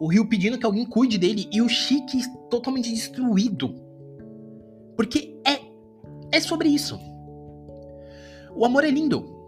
o 0.00 0.06
Rio 0.06 0.26
pedindo 0.26 0.58
que 0.58 0.64
alguém 0.64 0.86
cuide 0.86 1.18
dele 1.18 1.46
e 1.52 1.60
o 1.60 1.68
Chique 1.68 2.22
totalmente 2.48 2.90
destruído. 2.90 3.74
Porque 4.96 5.38
é 5.44 5.60
é 6.32 6.40
sobre 6.40 6.68
isso. 6.68 6.98
O 8.54 8.64
amor 8.64 8.84
é 8.84 8.90
lindo. 8.90 9.39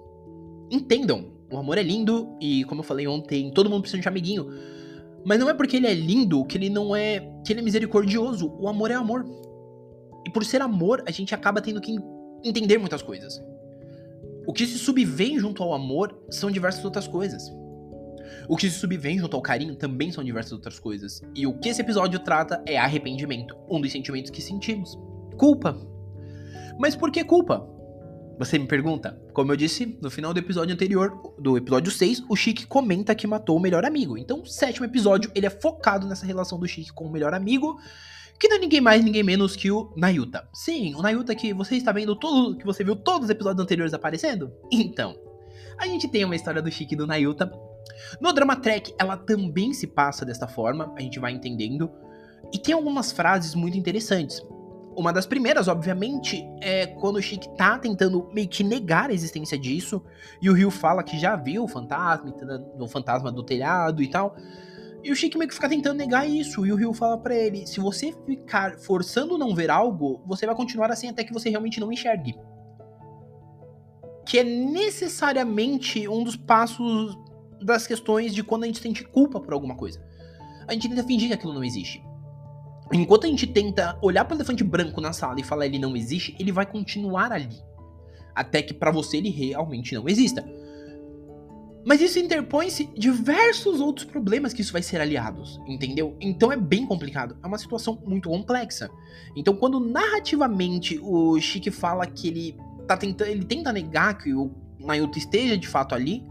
Entendam, 0.73 1.27
o 1.53 1.59
amor 1.59 1.77
é 1.77 1.83
lindo 1.83 2.35
e 2.41 2.65
como 2.65 2.81
eu 2.81 2.85
falei 2.85 3.07
ontem, 3.07 3.51
todo 3.51 3.69
mundo 3.69 3.83
precisa 3.83 4.01
de 4.01 4.09
amiguinho. 4.09 4.49
Mas 5.23 5.39
não 5.39 5.51
é 5.51 5.55
porque 5.55 5.77
ele 5.77 5.87
é 5.87 5.93
lindo 5.93 6.43
que 6.47 6.57
ele 6.57 6.71
não 6.71 6.97
é 6.97 7.21
que 7.45 7.53
ele 7.53 7.61
é 7.61 7.63
misericordioso. 7.63 8.51
O 8.59 8.67
amor 8.67 8.91
é 8.91 8.95
amor. 8.95 9.25
E 10.27 10.31
por 10.31 10.45
ser 10.47 10.63
amor, 10.63 11.05
a 11.07 11.11
gente 11.11 11.35
acaba 11.35 11.61
tendo 11.61 11.79
que 11.79 11.95
entender 12.43 12.79
muitas 12.79 13.03
coisas. 13.03 13.39
O 14.47 14.53
que 14.53 14.67
se 14.67 14.79
subvém 14.79 15.39
junto 15.39 15.63
ao 15.63 15.75
amor 15.75 16.19
são 16.31 16.51
diversas 16.51 16.83
outras 16.85 17.07
coisas. 17.07 17.53
O 18.49 18.57
que 18.57 18.69
se 18.71 18.79
subvém 18.79 19.19
junto 19.19 19.37
ao 19.37 19.43
carinho 19.43 19.77
também 19.77 20.11
são 20.11 20.25
diversas 20.25 20.53
outras 20.53 20.81
coisas. 20.81 21.21
E 21.37 21.47
o 21.47 21.59
que 21.59 21.69
esse 21.69 21.83
episódio 21.83 22.19
trata 22.19 22.63
é 22.67 22.79
arrependimento, 22.79 23.55
um 23.71 23.79
dos 23.79 23.93
sentimentos 23.93 24.31
que 24.31 24.41
sentimos. 24.41 24.99
Culpa. 25.37 25.79
Mas 26.79 26.97
por 26.97 27.13
que 27.13 27.23
culpa? 27.23 27.69
Você 28.39 28.59
me 28.59 28.67
pergunta? 28.67 29.21
Como 29.33 29.53
eu 29.53 29.57
disse, 29.57 29.99
no 30.01 30.11
final 30.11 30.33
do 30.33 30.39
episódio 30.39 30.75
anterior, 30.75 31.35
do 31.39 31.57
episódio 31.57 31.91
6, 31.91 32.25
o 32.29 32.37
Chique 32.37 32.67
comenta 32.67 33.15
que 33.15 33.27
matou 33.27 33.57
o 33.57 33.61
melhor 33.61 33.85
amigo. 33.85 34.17
Então, 34.19 34.41
o 34.41 34.47
sétimo 34.47 34.87
episódio, 34.87 35.31
ele 35.35 35.47
é 35.47 35.51
focado 35.51 36.07
nessa 36.07 36.27
relação 36.27 36.59
do 36.59 36.67
Chique 36.67 36.93
com 36.93 37.05
o 37.05 37.13
melhor 37.13 37.35
amigo, 37.35 37.79
que 38.39 38.49
não 38.49 38.57
é 38.57 38.61
ninguém 38.61 38.81
mais, 38.81 39.05
ninguém 39.05 39.23
menos 39.23 39.55
que 39.55 39.71
o 39.71 39.93
Nayuta. 39.97 40.49
Sim, 40.53 40.95
o 40.95 41.03
Nayuta 41.03 41.35
que 41.35 41.53
você 41.53 41.77
está 41.77 41.93
vendo 41.93 42.17
todo, 42.17 42.57
que 42.57 42.65
você 42.65 42.83
viu 42.83 42.97
todos 42.97 43.25
os 43.25 43.31
episódios 43.31 43.63
anteriores 43.63 43.95
aparecendo? 43.95 44.53
Então, 44.71 45.15
a 45.79 45.87
gente 45.87 46.09
tem 46.09 46.25
uma 46.25 46.35
história 46.35 46.61
do 46.61 46.71
Chique 46.71 46.95
e 46.95 46.97
do 46.97 47.07
Nayuta 47.07 47.53
no 48.21 48.33
drama 48.33 48.57
track, 48.57 48.95
ela 48.99 49.17
também 49.17 49.73
se 49.73 49.87
passa 49.87 50.25
desta 50.25 50.47
forma, 50.47 50.93
a 50.97 51.01
gente 51.01 51.19
vai 51.19 51.33
entendendo. 51.33 51.91
E 52.53 52.59
tem 52.59 52.75
algumas 52.75 53.13
frases 53.13 53.55
muito 53.55 53.77
interessantes. 53.77 54.43
Uma 54.95 55.13
das 55.13 55.25
primeiras, 55.25 55.69
obviamente, 55.69 56.47
é 56.61 56.87
quando 56.87 57.17
o 57.17 57.23
Chique 57.23 57.49
tá 57.57 57.79
tentando 57.79 58.29
meio 58.33 58.49
que 58.49 58.63
negar 58.63 59.09
a 59.09 59.13
existência 59.13 59.59
disso, 59.59 60.03
e 60.41 60.51
o 60.51 60.53
Rio 60.53 60.71
fala 60.71 61.03
que 61.03 61.19
já 61.19 61.35
viu 61.35 61.65
o 61.65 61.69
fantasma, 61.69 62.35
o 62.79 62.87
fantasma 62.87 63.33
do 63.33 63.43
telhado 63.43 64.03
e 64.03 64.09
tal. 64.09 64.37
E 65.03 65.11
o 65.11 65.17
Chique 65.17 65.39
meio 65.39 65.49
que 65.49 65.55
fica 65.55 65.69
tentando 65.69 65.97
negar 65.97 66.29
isso, 66.29 66.67
e 66.67 66.73
o 66.73 66.77
Rio 66.77 66.93
fala 66.93 67.17
para 67.17 67.35
ele: 67.35 67.67
se 67.67 67.81
você 67.81 68.15
ficar 68.27 68.79
forçando 68.79 69.39
não 69.39 69.55
ver 69.55 69.71
algo, 69.71 70.23
você 70.27 70.45
vai 70.45 70.55
continuar 70.55 70.91
assim 70.91 71.09
até 71.09 71.25
que 71.25 71.33
você 71.33 71.49
realmente 71.49 71.81
não 71.81 71.91
enxergue. 71.91 72.39
Que 74.27 74.39
é 74.39 74.45
necessariamente 74.45 76.07
um 76.07 76.23
dos 76.23 76.37
passos 76.37 77.17
das 77.63 77.87
questões 77.87 78.35
de 78.35 78.45
quando 78.45 78.65
a 78.65 78.67
gente 78.67 78.81
sente 78.81 79.05
culpa 79.05 79.41
por 79.41 79.55
alguma 79.55 79.75
coisa. 79.75 80.05
A 80.69 80.73
gente 80.75 80.89
tenta 80.89 81.03
fingir 81.03 81.29
que 81.29 81.35
aquilo 81.35 81.55
não 81.55 81.65
existe. 81.65 82.03
Enquanto 82.93 83.25
a 83.25 83.29
gente 83.29 83.47
tenta 83.47 83.99
olhar 84.03 84.25
para 84.25 84.35
o 84.35 84.37
elefante 84.37 84.63
branco 84.63 85.01
na 85.01 85.13
sala 85.13 85.41
e 85.41 85.45
falar 85.45 85.67
ele 85.67 85.79
não 85.79 85.97
existe, 85.97 86.37
ele 86.39 86.53
vai 86.53 86.67
continuar 86.67 87.33
ali. 87.33 87.57
Até 88.35 88.63
que 88.63 88.75
para 88.75 88.91
você 88.91 89.17
ele 89.17 89.31
realmente 89.31 89.95
não 89.95 90.09
exista. 90.09 90.45
Mas 91.85 92.01
isso 92.01 92.19
interpõe-se 92.19 92.89
diversos 92.97 93.81
outros 93.81 94.07
problemas 94.07 94.53
que 94.53 94.61
isso 94.61 94.73
vai 94.73 94.83
ser 94.83 95.01
aliados, 95.01 95.61
entendeu? 95.67 96.17
Então 96.21 96.53
é 96.53 96.57
bem 96.57 96.87
complicado, 96.87 97.37
é 97.43 97.47
uma 97.47 97.59
situação 97.59 98.01
muito 98.07 98.29
complexa. 98.29 98.89
Então 99.35 99.57
quando 99.57 99.81
narrativamente 99.81 101.01
o 101.03 101.41
Chique 101.41 101.71
fala 101.71 102.07
que 102.07 102.29
ele 102.29 102.57
tá 102.87 102.97
tentando, 102.97 103.29
ele 103.29 103.45
tenta 103.45 103.73
negar 103.73 104.17
que 104.17 104.33
o 104.33 104.53
Naruto 104.79 105.19
esteja 105.19 105.57
de 105.57 105.67
fato 105.67 105.95
ali, 105.95 106.25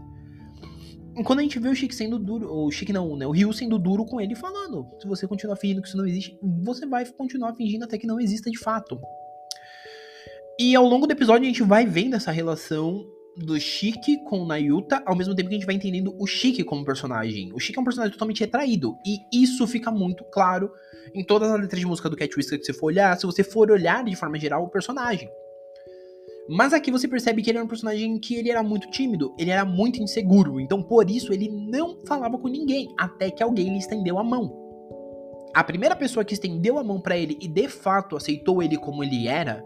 quando 1.24 1.40
a 1.40 1.42
gente 1.42 1.58
vê 1.58 1.68
o 1.68 1.74
Chique 1.74 1.94
sendo 1.94 2.18
duro, 2.18 2.50
o 2.50 2.70
Chique 2.70 2.92
não, 2.92 3.16
né? 3.16 3.26
O 3.26 3.30
Ryu 3.30 3.52
sendo 3.52 3.78
duro 3.78 4.04
com 4.04 4.20
ele, 4.20 4.34
falando: 4.34 4.86
se 5.00 5.06
você 5.06 5.26
continuar 5.26 5.56
fingindo 5.56 5.82
que 5.82 5.88
isso 5.88 5.96
não 5.96 6.06
existe, 6.06 6.38
você 6.62 6.86
vai 6.86 7.04
continuar 7.04 7.54
fingindo 7.54 7.84
até 7.84 7.98
que 7.98 8.06
não 8.06 8.20
exista 8.20 8.50
de 8.50 8.58
fato. 8.58 8.98
E 10.58 10.74
ao 10.74 10.84
longo 10.84 11.06
do 11.06 11.12
episódio 11.12 11.44
a 11.44 11.48
gente 11.48 11.62
vai 11.62 11.86
vendo 11.86 12.14
essa 12.14 12.30
relação 12.30 13.04
do 13.36 13.58
Chique 13.58 14.22
com 14.24 14.40
o 14.40 14.46
Nayuta, 14.46 15.02
ao 15.06 15.16
mesmo 15.16 15.34
tempo 15.34 15.48
que 15.48 15.54
a 15.54 15.58
gente 15.58 15.66
vai 15.66 15.74
entendendo 15.74 16.14
o 16.18 16.26
Chique 16.26 16.62
como 16.62 16.84
personagem. 16.84 17.50
O 17.54 17.58
Chique 17.58 17.78
é 17.78 17.80
um 17.80 17.84
personagem 17.84 18.12
totalmente 18.12 18.40
retraído, 18.40 18.96
e 19.06 19.42
isso 19.42 19.66
fica 19.66 19.90
muito 19.90 20.24
claro 20.24 20.70
em 21.14 21.24
todas 21.24 21.50
as 21.50 21.60
letras 21.60 21.80
de 21.80 21.86
música 21.86 22.08
do 22.10 22.16
Cat 22.16 22.34
Whisker 22.36 22.58
que 22.58 22.66
você 22.66 22.72
for 22.72 22.86
olhar, 22.86 23.18
se 23.18 23.26
você 23.26 23.42
for 23.42 23.70
olhar 23.70 24.04
de 24.04 24.14
forma 24.14 24.38
geral 24.38 24.62
o 24.62 24.68
personagem. 24.68 25.28
Mas 26.48 26.72
aqui 26.72 26.90
você 26.90 27.06
percebe 27.06 27.40
que 27.40 27.50
ele 27.50 27.58
era 27.58 27.64
um 27.64 27.68
personagem 27.68 28.18
que 28.18 28.34
ele 28.34 28.50
era 28.50 28.62
muito 28.62 28.90
tímido, 28.90 29.34
ele 29.38 29.50
era 29.50 29.64
muito 29.64 30.02
inseguro, 30.02 30.58
então 30.58 30.82
por 30.82 31.08
isso 31.08 31.32
ele 31.32 31.48
não 31.48 31.98
falava 32.04 32.36
com 32.36 32.48
ninguém, 32.48 32.92
até 32.98 33.30
que 33.30 33.42
alguém 33.42 33.68
lhe 33.68 33.78
estendeu 33.78 34.18
a 34.18 34.24
mão. 34.24 34.52
A 35.54 35.62
primeira 35.62 35.94
pessoa 35.94 36.24
que 36.24 36.34
estendeu 36.34 36.78
a 36.78 36.84
mão 36.84 37.00
para 37.00 37.16
ele 37.16 37.38
e 37.40 37.46
de 37.46 37.68
fato 37.68 38.16
aceitou 38.16 38.62
ele 38.62 38.76
como 38.76 39.04
ele 39.04 39.28
era 39.28 39.64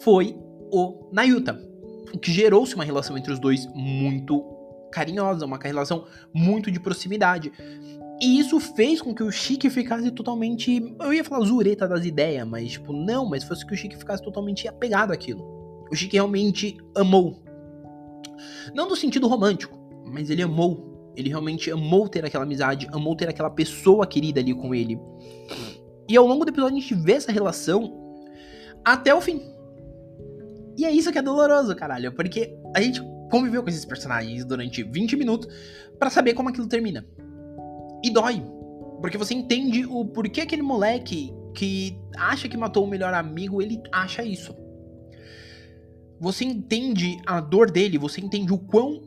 foi 0.00 0.36
o 0.72 1.08
Nayuta, 1.12 1.60
o 2.12 2.18
que 2.18 2.32
gerou-se 2.32 2.74
uma 2.74 2.84
relação 2.84 3.16
entre 3.16 3.32
os 3.32 3.38
dois 3.38 3.66
muito 3.74 4.42
carinhosa, 4.90 5.46
uma 5.46 5.58
relação 5.58 6.06
muito 6.32 6.70
de 6.70 6.80
proximidade. 6.80 7.52
E 8.20 8.38
isso 8.38 8.58
fez 8.60 9.02
com 9.02 9.14
que 9.14 9.22
o 9.22 9.30
Chique 9.30 9.68
ficasse 9.68 10.10
totalmente. 10.10 10.94
Eu 11.00 11.12
ia 11.12 11.24
falar 11.24 11.44
zureta 11.44 11.86
das 11.86 12.04
ideias, 12.04 12.46
mas, 12.46 12.72
tipo, 12.72 12.92
não, 12.92 13.28
mas 13.28 13.44
fosse 13.44 13.66
que 13.66 13.74
o 13.74 13.76
Chique 13.76 13.96
ficasse 13.96 14.22
totalmente 14.22 14.68
apegado 14.68 15.12
àquilo. 15.12 15.63
O 15.90 15.96
Chique 15.96 16.16
realmente 16.16 16.76
amou. 16.96 17.42
Não 18.74 18.88
no 18.88 18.96
sentido 18.96 19.28
romântico, 19.28 19.78
mas 20.06 20.30
ele 20.30 20.42
amou. 20.42 21.12
Ele 21.16 21.28
realmente 21.28 21.70
amou 21.70 22.08
ter 22.08 22.24
aquela 22.24 22.44
amizade, 22.44 22.88
amou 22.92 23.14
ter 23.14 23.28
aquela 23.28 23.50
pessoa 23.50 24.06
querida 24.06 24.40
ali 24.40 24.52
com 24.54 24.74
ele. 24.74 24.98
E 26.08 26.16
ao 26.16 26.26
longo 26.26 26.44
do 26.44 26.50
episódio 26.50 26.76
a 26.76 26.80
gente 26.80 26.94
vê 26.94 27.12
essa 27.12 27.30
relação 27.30 27.92
até 28.84 29.14
o 29.14 29.20
fim. 29.20 29.40
E 30.76 30.84
é 30.84 30.90
isso 30.90 31.12
que 31.12 31.18
é 31.18 31.22
doloroso, 31.22 31.74
caralho, 31.76 32.12
porque 32.12 32.56
a 32.74 32.80
gente 32.80 33.00
conviveu 33.30 33.62
com 33.62 33.68
esses 33.68 33.84
personagens 33.84 34.44
durante 34.44 34.82
20 34.82 35.16
minutos 35.16 35.48
para 35.98 36.10
saber 36.10 36.34
como 36.34 36.48
aquilo 36.48 36.66
termina. 36.66 37.06
E 38.02 38.10
dói. 38.10 38.42
Porque 39.00 39.16
você 39.16 39.34
entende 39.34 39.86
o 39.86 40.04
porquê 40.04 40.40
aquele 40.40 40.62
moleque 40.62 41.32
que 41.54 41.96
acha 42.16 42.48
que 42.48 42.56
matou 42.56 42.84
o 42.84 42.88
melhor 42.88 43.14
amigo, 43.14 43.62
ele 43.62 43.80
acha 43.92 44.24
isso. 44.24 44.54
Você 46.20 46.44
entende 46.44 47.20
a 47.26 47.40
dor 47.40 47.70
dele, 47.70 47.98
você 47.98 48.20
entende 48.20 48.52
o 48.52 48.58
quão 48.58 49.02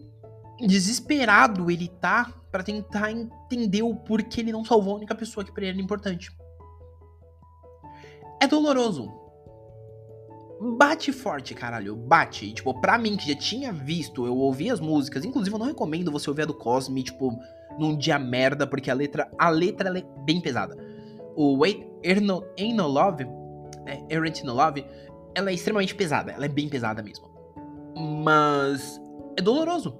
desesperado 0.60 1.70
ele 1.70 1.88
tá 1.88 2.34
para 2.52 2.64
tentar 2.64 3.12
entender 3.12 3.84
o 3.84 3.96
porquê 3.96 4.42
ele 4.42 4.52
não 4.52 4.66
salvou 4.66 4.94
a 4.94 4.98
única 4.98 5.16
pessoa 5.16 5.44
que 5.44 5.52
pra 5.52 5.64
ele 5.64 5.74
era 5.74 5.82
importante. 5.82 6.32
É 8.42 8.48
doloroso. 8.48 9.12
Bate 10.78 11.12
forte, 11.12 11.54
caralho. 11.54 11.96
Bate. 11.96 12.52
Tipo, 12.52 12.80
pra 12.82 12.98
mim, 12.98 13.16
que 13.16 13.32
já 13.32 13.38
tinha 13.38 13.72
visto, 13.72 14.26
eu 14.26 14.36
ouvi 14.36 14.72
as 14.72 14.80
músicas. 14.80 15.24
Inclusive, 15.24 15.56
eu 15.56 15.60
não 15.60 15.68
recomendo 15.68 16.12
você 16.12 16.30
ouvir 16.30 16.44
a 16.44 16.46
do 16.46 16.54
Cosme, 16.54 17.04
tipo, 17.04 17.38
num 17.78 17.96
dia 17.96 18.18
merda, 18.18 18.66
porque 18.66 18.90
a 18.90 18.94
letra, 18.94 19.32
a 19.38 19.50
letra 19.50 19.98
é 19.98 20.04
bem 20.24 20.42
pesada. 20.42 20.76
O 21.36 21.60
Wait 21.60 21.86
Ain't 22.04 22.74
No 22.74 22.88
Love, 22.88 23.28
é, 23.86 24.04
Errant 24.10 24.42
No 24.44 24.54
Love, 24.54 24.84
ela 25.38 25.52
é 25.52 25.54
extremamente 25.54 25.94
pesada. 25.94 26.32
Ela 26.32 26.46
é 26.46 26.50
bem 26.50 26.68
pesada 26.68 27.04
mesmo. 27.04 27.30
Mas 28.24 29.00
é 29.38 29.42
doloroso. 29.42 30.00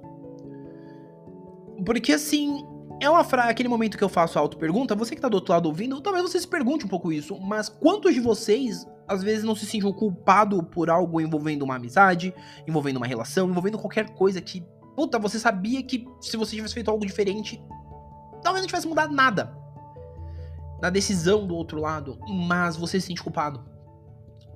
Porque 1.86 2.12
assim, 2.12 2.66
é 3.00 3.08
uma 3.08 3.22
frase, 3.22 3.50
aquele 3.50 3.68
momento 3.68 3.96
que 3.96 4.02
eu 4.02 4.08
faço 4.08 4.36
a 4.36 4.42
auto-pergunta, 4.42 4.96
você 4.96 5.14
que 5.14 5.20
tá 5.20 5.28
do 5.28 5.34
outro 5.34 5.52
lado 5.52 5.66
ouvindo, 5.66 6.00
talvez 6.00 6.24
você 6.24 6.40
se 6.40 6.48
pergunte 6.48 6.84
um 6.84 6.88
pouco 6.88 7.12
isso, 7.12 7.38
mas 7.38 7.68
quantos 7.68 8.12
de 8.12 8.20
vocês 8.20 8.84
às 9.06 9.22
vezes 9.22 9.44
não 9.44 9.54
se 9.54 9.64
sentiu 9.64 9.94
culpado 9.94 10.60
por 10.62 10.90
algo 10.90 11.20
envolvendo 11.20 11.62
uma 11.62 11.76
amizade, 11.76 12.34
envolvendo 12.66 12.96
uma 12.96 13.06
relação, 13.06 13.48
envolvendo 13.48 13.78
qualquer 13.78 14.10
coisa 14.10 14.40
que, 14.40 14.66
puta, 14.96 15.20
você 15.20 15.38
sabia 15.38 15.82
que 15.84 16.04
se 16.20 16.36
você 16.36 16.56
tivesse 16.56 16.74
feito 16.74 16.90
algo 16.90 17.06
diferente, 17.06 17.62
talvez 18.42 18.60
não 18.60 18.66
tivesse 18.66 18.88
mudado 18.88 19.14
nada 19.14 19.56
na 20.82 20.90
decisão 20.90 21.46
do 21.46 21.54
outro 21.54 21.80
lado, 21.80 22.18
mas 22.28 22.76
você 22.76 23.00
se 23.00 23.06
sente 23.06 23.22
culpado. 23.22 23.77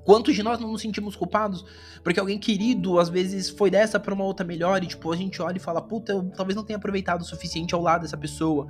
Quantos 0.04 0.34
de 0.34 0.42
nós 0.42 0.58
não 0.58 0.72
nos 0.72 0.82
sentimos 0.82 1.14
culpados 1.14 1.64
porque 2.02 2.18
alguém 2.18 2.38
querido 2.38 2.98
às 2.98 3.08
vezes 3.08 3.48
foi 3.48 3.70
dessa 3.70 4.00
para 4.00 4.12
uma 4.12 4.24
outra 4.24 4.44
melhor 4.44 4.82
e 4.82 4.86
tipo 4.86 5.12
a 5.12 5.16
gente 5.16 5.40
olha 5.40 5.56
e 5.56 5.60
fala, 5.60 5.80
puta, 5.80 6.12
eu 6.12 6.30
talvez 6.36 6.56
não 6.56 6.64
tenha 6.64 6.76
aproveitado 6.76 7.20
o 7.20 7.24
suficiente 7.24 7.74
ao 7.74 7.80
lado 7.80 8.02
dessa 8.02 8.16
pessoa. 8.16 8.66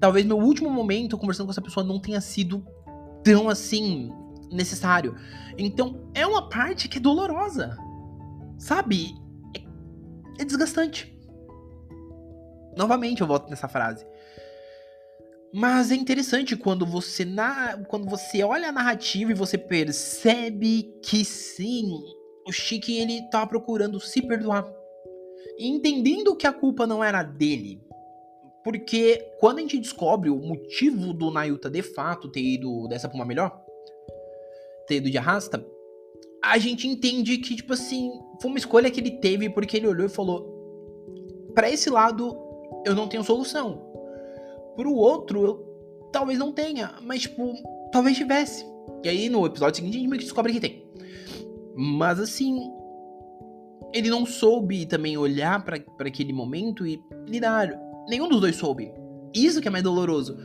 Talvez 0.00 0.26
meu 0.26 0.38
último 0.38 0.68
momento 0.68 1.16
conversando 1.16 1.46
com 1.46 1.52
essa 1.52 1.62
pessoa 1.62 1.84
não 1.84 2.00
tenha 2.00 2.20
sido 2.20 2.66
tão 3.22 3.48
assim 3.48 4.12
necessário. 4.50 5.14
Então 5.56 6.08
é 6.14 6.26
uma 6.26 6.48
parte 6.48 6.88
que 6.88 6.98
é 6.98 7.00
dolorosa, 7.00 7.76
sabe? 8.58 9.14
É, 9.56 10.42
é 10.42 10.44
desgastante. 10.44 11.16
Novamente 12.76 13.20
eu 13.20 13.26
volto 13.26 13.48
nessa 13.48 13.68
frase. 13.68 14.04
Mas 15.52 15.90
é 15.90 15.94
interessante 15.94 16.56
quando 16.56 16.86
você 16.86 17.26
na, 17.26 17.76
quando 17.84 18.08
você 18.08 18.42
olha 18.42 18.70
a 18.70 18.72
narrativa 18.72 19.30
e 19.30 19.34
você 19.34 19.58
percebe 19.58 20.94
que 21.02 21.26
sim, 21.26 21.92
o 22.46 22.52
Chique 22.52 22.96
ele 22.96 23.28
tá 23.30 23.46
procurando 23.46 24.00
se 24.00 24.22
perdoar. 24.22 24.64
entendendo 25.58 26.34
que 26.34 26.46
a 26.46 26.52
culpa 26.52 26.86
não 26.86 27.04
era 27.04 27.22
dele. 27.22 27.82
Porque 28.64 29.34
quando 29.38 29.58
a 29.58 29.60
gente 29.60 29.78
descobre 29.78 30.30
o 30.30 30.38
motivo 30.38 31.12
do 31.12 31.30
Nayuta 31.30 31.68
de 31.68 31.82
fato 31.82 32.30
ter 32.30 32.40
ido 32.40 32.88
dessa 32.88 33.08
pra 33.08 33.16
uma 33.16 33.24
melhor, 33.26 33.60
ter 34.86 34.96
ido 34.96 35.10
de 35.10 35.18
arrasta, 35.18 35.62
a 36.42 36.56
gente 36.56 36.88
entende 36.88 37.36
que, 37.38 37.56
tipo 37.56 37.74
assim, 37.74 38.10
foi 38.40 38.50
uma 38.50 38.58
escolha 38.58 38.90
que 38.90 39.00
ele 39.00 39.18
teve 39.18 39.50
porque 39.50 39.76
ele 39.76 39.88
olhou 39.88 40.06
e 40.06 40.08
falou: 40.08 41.50
para 41.54 41.68
esse 41.68 41.90
lado 41.90 42.34
eu 42.86 42.94
não 42.94 43.06
tenho 43.06 43.22
solução 43.22 43.91
Pro 44.76 44.94
outro, 44.94 45.44
eu 45.44 45.72
talvez 46.12 46.38
não 46.38 46.52
tenha, 46.52 46.94
mas, 47.02 47.22
tipo, 47.22 47.54
talvez 47.90 48.16
tivesse. 48.16 48.64
E 49.04 49.08
aí 49.08 49.28
no 49.28 49.44
episódio 49.46 49.76
seguinte 49.76 49.96
a 49.96 49.98
gente 49.98 50.08
meio 50.08 50.18
que 50.18 50.26
descobre 50.26 50.52
que 50.52 50.60
tem. 50.60 50.86
Mas 51.74 52.20
assim, 52.20 52.70
ele 53.92 54.08
não 54.08 54.24
soube 54.24 54.86
também 54.86 55.16
olhar 55.16 55.64
para 55.64 55.76
aquele 56.00 56.32
momento 56.32 56.86
e 56.86 57.02
lidar. 57.26 57.70
Nenhum 58.08 58.28
dos 58.28 58.40
dois 58.40 58.56
soube. 58.56 58.92
Isso 59.34 59.60
que 59.60 59.68
é 59.68 59.70
mais 59.70 59.84
doloroso. 59.84 60.36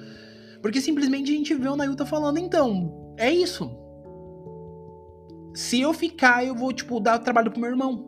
Porque 0.61 0.81
simplesmente 0.81 1.31
a 1.31 1.35
gente 1.35 1.53
vê 1.53 1.67
o 1.67 1.75
Nayuta 1.75 2.05
falando, 2.05 2.37
então, 2.39 3.13
é 3.17 3.31
isso. 3.31 3.69
Se 5.53 5.81
eu 5.81 5.93
ficar, 5.93 6.45
eu 6.45 6.55
vou, 6.55 6.71
tipo, 6.71 6.99
dar 6.99 7.19
trabalho 7.19 7.51
pro 7.51 7.59
meu 7.59 7.69
irmão. 7.69 8.05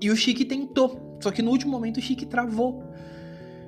E 0.00 0.10
o 0.10 0.16
Chique 0.16 0.44
tentou. 0.44 1.18
Só 1.20 1.30
que 1.30 1.42
no 1.42 1.50
último 1.50 1.72
momento 1.72 1.98
o 1.98 2.02
Chique 2.02 2.26
travou. 2.26 2.82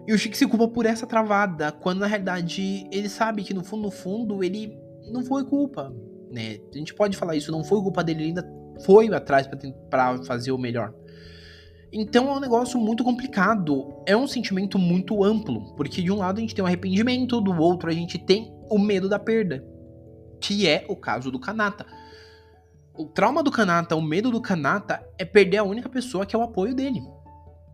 E 0.08 0.12
o 0.14 0.16
Chique 0.16 0.38
se 0.38 0.46
culpa 0.46 0.66
por 0.66 0.86
essa 0.86 1.06
travada, 1.06 1.70
quando 1.70 1.98
na 1.98 2.06
realidade 2.06 2.88
ele 2.90 3.10
sabe 3.10 3.44
que 3.44 3.52
no 3.52 3.62
fundo, 3.62 3.82
no 3.82 3.90
fundo, 3.90 4.42
ele 4.42 4.74
não 5.12 5.22
foi 5.22 5.44
culpa, 5.44 5.94
né? 6.32 6.60
A 6.74 6.78
gente 6.78 6.94
pode 6.94 7.14
falar 7.14 7.36
isso, 7.36 7.52
não 7.52 7.62
foi 7.62 7.78
culpa 7.82 8.02
dele, 8.02 8.20
ele 8.20 8.28
ainda 8.28 8.50
foi 8.86 9.12
atrás 9.12 9.46
para 9.90 10.16
fazer 10.24 10.50
o 10.50 10.56
melhor. 10.56 10.94
Então 11.92 12.26
é 12.26 12.32
um 12.32 12.40
negócio 12.40 12.80
muito 12.80 13.04
complicado, 13.04 14.02
é 14.06 14.16
um 14.16 14.26
sentimento 14.26 14.78
muito 14.78 15.22
amplo, 15.22 15.74
porque 15.76 16.00
de 16.00 16.10
um 16.10 16.16
lado 16.16 16.38
a 16.38 16.40
gente 16.40 16.54
tem 16.54 16.62
o 16.62 16.64
um 16.64 16.68
arrependimento, 16.68 17.38
do 17.38 17.52
outro 17.60 17.90
a 17.90 17.92
gente 17.92 18.16
tem 18.16 18.50
o 18.70 18.78
medo 18.78 19.10
da 19.10 19.18
perda, 19.18 19.62
que 20.40 20.66
é 20.66 20.86
o 20.88 20.96
caso 20.96 21.30
do 21.30 21.38
Kanata. 21.38 21.84
O 22.94 23.04
trauma 23.04 23.42
do 23.42 23.50
Kanata, 23.50 23.94
o 23.94 24.00
medo 24.00 24.30
do 24.30 24.40
Kanata 24.40 25.06
é 25.18 25.24
perder 25.26 25.58
a 25.58 25.64
única 25.64 25.90
pessoa 25.90 26.24
que 26.24 26.34
é 26.34 26.38
o 26.38 26.42
apoio 26.42 26.74
dele. 26.74 27.02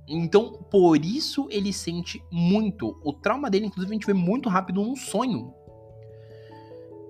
Então, 0.07 0.53
por 0.71 1.03
isso 1.05 1.47
ele 1.51 1.73
sente 1.73 2.23
muito. 2.31 2.99
O 3.03 3.13
trauma 3.13 3.49
dele, 3.49 3.67
inclusive, 3.67 3.91
a 3.91 3.95
gente 3.95 4.07
vê 4.07 4.13
muito 4.13 4.49
rápido 4.49 4.83
num 4.83 4.95
sonho. 4.95 5.53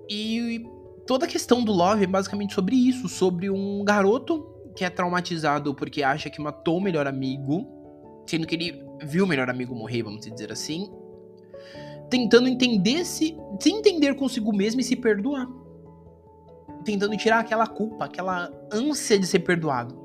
E 0.09 0.65
toda 1.05 1.25
a 1.25 1.27
questão 1.27 1.63
do 1.63 1.73
Love 1.73 2.03
é 2.03 2.07
basicamente 2.07 2.53
sobre 2.53 2.75
isso: 2.75 3.09
sobre 3.09 3.49
um 3.49 3.83
garoto 3.83 4.47
que 4.75 4.85
é 4.85 4.89
traumatizado 4.89 5.73
porque 5.73 6.03
acha 6.03 6.29
que 6.29 6.41
matou 6.41 6.77
o 6.77 6.81
melhor 6.81 7.07
amigo, 7.07 7.67
sendo 8.25 8.47
que 8.47 8.55
ele 8.55 8.83
viu 9.03 9.25
o 9.25 9.27
melhor 9.27 9.49
amigo 9.49 9.75
morrer, 9.75 10.03
vamos 10.03 10.25
dizer 10.25 10.51
assim. 10.51 10.89
Tentando 12.09 12.47
entender 12.47 13.03
se. 13.03 13.35
se 13.59 13.69
entender 13.69 14.15
consigo 14.15 14.55
mesmo 14.55 14.79
e 14.79 14.83
se 14.83 14.95
perdoar. 14.95 15.47
Tentando 16.85 17.17
tirar 17.17 17.39
aquela 17.39 17.67
culpa, 17.67 18.05
aquela 18.05 18.51
ânsia 18.71 19.19
de 19.19 19.25
ser 19.25 19.39
perdoado. 19.39 20.04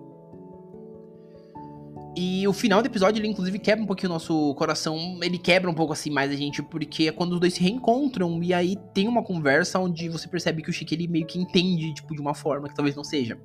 E 2.17 2.47
o 2.49 2.53
final 2.53 2.83
do 2.83 2.87
episódio, 2.87 3.21
ele 3.21 3.29
inclusive 3.29 3.59
quebra 3.59 3.85
um 3.85 3.87
pouquinho 3.87 4.11
o 4.11 4.15
nosso 4.15 4.55
coração. 4.57 5.21
Ele 5.23 5.39
quebra 5.39 5.71
um 5.71 5.75
pouco 5.75 5.93
assim 5.93 6.11
mais 6.11 6.31
a 6.31 6.35
gente, 6.35 6.63
porque 6.63 7.05
é 7.05 7.13
quando 7.13 7.35
os 7.35 7.41
dois 7.41 7.55
se 7.55 7.61
reencontram 7.61 8.43
e 8.43 8.53
aí 8.53 8.77
tem 8.93 9.07
uma 9.07 9.23
conversa 9.23 9.79
onde 9.79 10.09
você 10.09 10.27
percebe 10.27 10.63
que 10.63 10.71
o 10.71 10.73
Chique 10.73 10.95
ele 10.95 11.07
meio 11.07 11.27
que 11.27 11.39
entende, 11.39 11.95
tipo, 11.95 12.15
de 12.15 12.21
uma 12.21 12.35
forma 12.35 12.69
que 12.69 12.75
talvez 12.75 12.97
não 12.97 13.05
seja. 13.05 13.39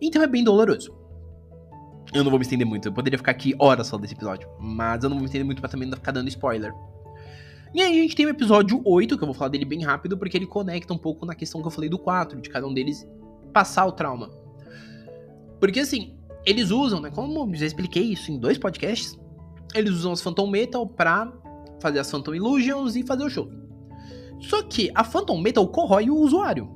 Então 0.00 0.22
é 0.22 0.26
bem 0.26 0.42
doloroso. 0.42 0.92
Eu 2.12 2.22
não 2.22 2.30
vou 2.30 2.38
me 2.38 2.44
estender 2.44 2.66
muito, 2.66 2.88
eu 2.88 2.92
poderia 2.92 3.18
ficar 3.18 3.32
aqui 3.32 3.54
horas 3.58 3.88
só 3.88 3.98
desse 3.98 4.14
episódio, 4.14 4.48
mas 4.60 5.02
eu 5.02 5.10
não 5.10 5.16
vou 5.16 5.22
me 5.22 5.26
estender 5.26 5.44
muito 5.44 5.60
pra 5.60 5.68
também 5.68 5.88
não 5.88 5.96
ficar 5.96 6.12
dando 6.12 6.28
spoiler. 6.28 6.72
E 7.74 7.82
aí 7.82 7.98
a 7.98 8.02
gente 8.02 8.16
tem 8.16 8.24
o 8.26 8.28
episódio 8.28 8.80
8, 8.84 9.18
que 9.18 9.22
eu 9.22 9.26
vou 9.26 9.34
falar 9.34 9.50
dele 9.50 9.64
bem 9.64 9.82
rápido, 9.82 10.16
porque 10.16 10.36
ele 10.36 10.46
conecta 10.46 10.94
um 10.94 10.98
pouco 10.98 11.26
na 11.26 11.34
questão 11.34 11.60
que 11.60 11.66
eu 11.66 11.70
falei 11.70 11.90
do 11.90 11.98
4, 11.98 12.40
de 12.40 12.48
cada 12.48 12.66
um 12.66 12.72
deles 12.72 13.06
passar 13.52 13.86
o 13.86 13.92
trauma. 13.92 14.30
Porque 15.60 15.80
assim, 15.80 16.15
eles 16.46 16.70
usam, 16.70 17.00
né? 17.00 17.10
Como 17.10 17.52
já 17.54 17.66
expliquei 17.66 18.04
isso 18.04 18.30
em 18.30 18.38
dois 18.38 18.56
podcasts, 18.56 19.18
eles 19.74 19.90
usam 19.90 20.12
as 20.12 20.22
Phantom 20.22 20.46
Metal 20.46 20.86
pra 20.86 21.32
fazer 21.80 21.98
as 21.98 22.10
Phantom 22.10 22.34
Illusions 22.34 22.94
e 22.94 23.02
fazer 23.02 23.24
o 23.24 23.30
show. 23.30 23.50
Só 24.40 24.62
que 24.62 24.90
a 24.94 25.02
Phantom 25.02 25.38
Metal 25.40 25.66
corrói 25.68 26.08
o 26.08 26.16
usuário. 26.16 26.70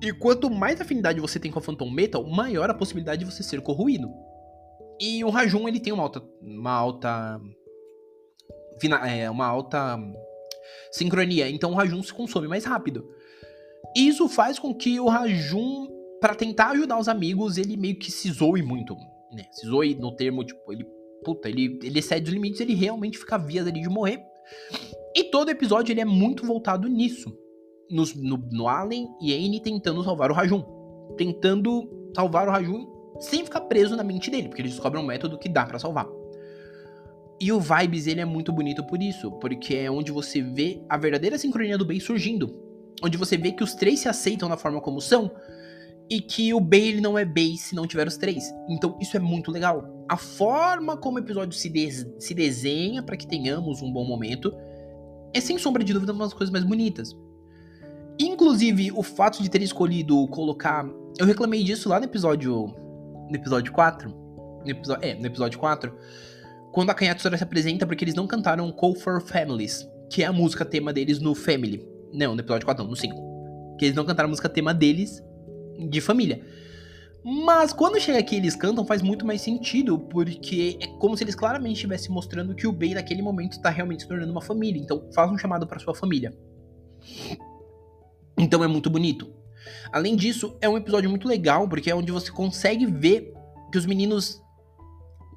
E 0.00 0.12
quanto 0.12 0.50
mais 0.50 0.80
afinidade 0.80 1.20
você 1.20 1.38
tem 1.38 1.50
com 1.50 1.58
a 1.58 1.62
Phantom 1.62 1.90
Metal, 1.90 2.24
maior 2.24 2.70
a 2.70 2.74
possibilidade 2.74 3.24
de 3.24 3.30
você 3.30 3.42
ser 3.42 3.60
corroído. 3.60 4.10
E 4.98 5.22
o 5.24 5.30
Rajun, 5.30 5.68
ele 5.68 5.78
tem 5.78 5.92
uma 5.92 6.02
alta. 6.02 6.22
Uma 6.40 6.72
alta. 6.72 7.40
É, 9.06 9.30
uma 9.30 9.46
alta 9.46 9.98
sincronia. 10.90 11.48
Então 11.48 11.72
o 11.72 11.74
Rajun 11.74 12.02
se 12.02 12.12
consome 12.12 12.48
mais 12.48 12.64
rápido. 12.64 13.08
Isso 13.94 14.28
faz 14.28 14.58
com 14.58 14.74
que 14.74 14.98
o 14.98 15.08
Rajun 15.08 15.88
para 16.22 16.36
tentar 16.36 16.70
ajudar 16.70 17.00
os 17.00 17.08
amigos, 17.08 17.58
ele 17.58 17.76
meio 17.76 17.96
que 17.96 18.08
se 18.08 18.30
zoe 18.30 18.62
muito, 18.62 18.94
né? 19.32 19.44
Se 19.50 19.66
zoe 19.66 19.96
no 19.96 20.14
termo, 20.14 20.44
tipo, 20.44 20.72
ele, 20.72 20.86
puta, 21.24 21.48
ele, 21.48 21.80
ele 21.82 21.98
excede 21.98 22.28
os 22.28 22.32
limites, 22.32 22.60
ele 22.60 22.74
realmente 22.74 23.18
fica 23.18 23.36
vias 23.36 23.66
ali 23.66 23.80
de 23.80 23.88
morrer. 23.88 24.22
E 25.16 25.24
todo 25.24 25.50
episódio 25.50 25.92
ele 25.92 26.00
é 26.00 26.04
muito 26.04 26.46
voltado 26.46 26.86
nisso. 26.86 27.36
No, 27.90 28.04
no, 28.16 28.36
no 28.52 28.68
Allen 28.68 29.08
e 29.20 29.34
Anne 29.34 29.60
tentando 29.60 30.02
salvar 30.04 30.30
o 30.30 30.34
Rajun. 30.34 30.62
Tentando 31.16 31.90
salvar 32.14 32.46
o 32.46 32.52
Rajun 32.52 32.86
sem 33.18 33.44
ficar 33.44 33.62
preso 33.62 33.96
na 33.96 34.04
mente 34.04 34.30
dele, 34.30 34.46
porque 34.46 34.62
eles 34.62 34.72
descobrem 34.72 35.02
um 35.02 35.06
método 35.06 35.36
que 35.36 35.48
dá 35.48 35.66
para 35.66 35.80
salvar. 35.80 36.06
E 37.40 37.50
o 37.50 37.58
Vibes, 37.58 38.06
ele 38.06 38.20
é 38.20 38.24
muito 38.24 38.52
bonito 38.52 38.86
por 38.86 39.02
isso, 39.02 39.32
porque 39.32 39.74
é 39.74 39.90
onde 39.90 40.12
você 40.12 40.40
vê 40.40 40.80
a 40.88 40.96
verdadeira 40.96 41.36
sincronia 41.36 41.76
do 41.76 41.84
bem 41.84 41.98
surgindo. 41.98 42.62
onde 43.02 43.18
você 43.18 43.36
vê 43.36 43.50
que 43.50 43.64
os 43.64 43.74
três 43.74 43.98
se 43.98 44.08
aceitam 44.08 44.48
da 44.48 44.56
forma 44.56 44.80
como 44.80 45.00
são 45.00 45.28
e 46.12 46.20
que 46.20 46.52
o 46.52 46.60
Bay 46.60 47.00
não 47.00 47.18
é 47.18 47.24
Bay 47.24 47.56
se 47.56 47.74
não 47.74 47.86
tiver 47.86 48.06
os 48.06 48.18
três. 48.18 48.52
Então 48.68 48.98
isso 49.00 49.16
é 49.16 49.20
muito 49.20 49.50
legal. 49.50 50.04
A 50.06 50.18
forma 50.18 50.94
como 50.94 51.16
o 51.16 51.20
episódio 51.20 51.56
se, 51.56 51.70
de 51.70 51.90
se 52.18 52.34
desenha 52.34 53.02
para 53.02 53.16
que 53.16 53.26
tenhamos 53.26 53.80
um 53.80 53.90
bom 53.90 54.04
momento 54.04 54.54
é 55.32 55.40
sem 55.40 55.56
sombra 55.56 55.82
de 55.82 55.90
dúvida 55.90 56.12
uma 56.12 56.26
das 56.26 56.34
coisas 56.34 56.52
mais 56.52 56.66
bonitas. 56.66 57.16
Inclusive, 58.20 58.92
o 58.92 59.02
fato 59.02 59.42
de 59.42 59.48
ter 59.48 59.62
escolhido 59.62 60.28
colocar. 60.28 60.86
Eu 61.18 61.24
reclamei 61.24 61.64
disso 61.64 61.88
lá 61.88 61.98
no 61.98 62.04
episódio. 62.04 62.74
No 63.30 63.34
episódio 63.34 63.72
4. 63.72 64.10
No 64.10 64.70
episódio, 64.70 65.08
é, 65.08 65.14
no 65.14 65.24
episódio 65.24 65.58
4. 65.58 65.96
Quando 66.72 66.90
a 66.90 66.94
Kanyatsura 66.94 67.38
se 67.38 67.42
apresenta, 67.42 67.86
porque 67.86 68.04
eles 68.04 68.14
não 68.14 68.26
cantaram 68.26 68.70
Call 68.70 68.94
for 68.96 69.22
Families, 69.22 69.88
que 70.10 70.22
é 70.22 70.26
a 70.26 70.32
música 70.32 70.62
tema 70.62 70.92
deles 70.92 71.20
no 71.20 71.34
Family. 71.34 71.82
Não, 72.12 72.34
no 72.34 72.42
episódio 72.42 72.66
4, 72.66 72.84
não, 72.84 72.90
no 72.90 72.96
5. 72.96 73.76
Que 73.78 73.86
eles 73.86 73.96
não 73.96 74.04
cantaram 74.04 74.28
a 74.28 74.30
música 74.30 74.50
tema 74.50 74.74
deles 74.74 75.22
de 75.78 76.00
família. 76.00 76.44
Mas 77.24 77.72
quando 77.72 78.00
chega 78.00 78.18
aqui 78.18 78.36
eles 78.36 78.56
cantam, 78.56 78.84
faz 78.84 79.00
muito 79.00 79.24
mais 79.24 79.40
sentido, 79.40 79.98
porque 79.98 80.78
é 80.80 80.86
como 80.98 81.16
se 81.16 81.22
eles 81.22 81.36
claramente 81.36 81.74
estivessem 81.74 82.10
mostrando 82.10 82.54
que 82.54 82.66
o 82.66 82.72
Bey 82.72 82.94
naquele 82.94 83.22
momento 83.22 83.60
tá 83.60 83.70
realmente 83.70 84.02
se 84.02 84.08
tornando 84.08 84.32
uma 84.32 84.42
família. 84.42 84.80
Então 84.80 85.08
faz 85.14 85.30
um 85.30 85.38
chamado 85.38 85.66
para 85.66 85.78
sua 85.78 85.94
família. 85.94 86.36
Então 88.36 88.64
é 88.64 88.66
muito 88.66 88.90
bonito. 88.90 89.32
Além 89.92 90.16
disso, 90.16 90.56
é 90.60 90.68
um 90.68 90.76
episódio 90.76 91.08
muito 91.08 91.28
legal, 91.28 91.68
porque 91.68 91.90
é 91.90 91.94
onde 91.94 92.10
você 92.10 92.30
consegue 92.32 92.86
ver 92.86 93.32
que 93.70 93.78
os 93.78 93.86
meninos 93.86 94.42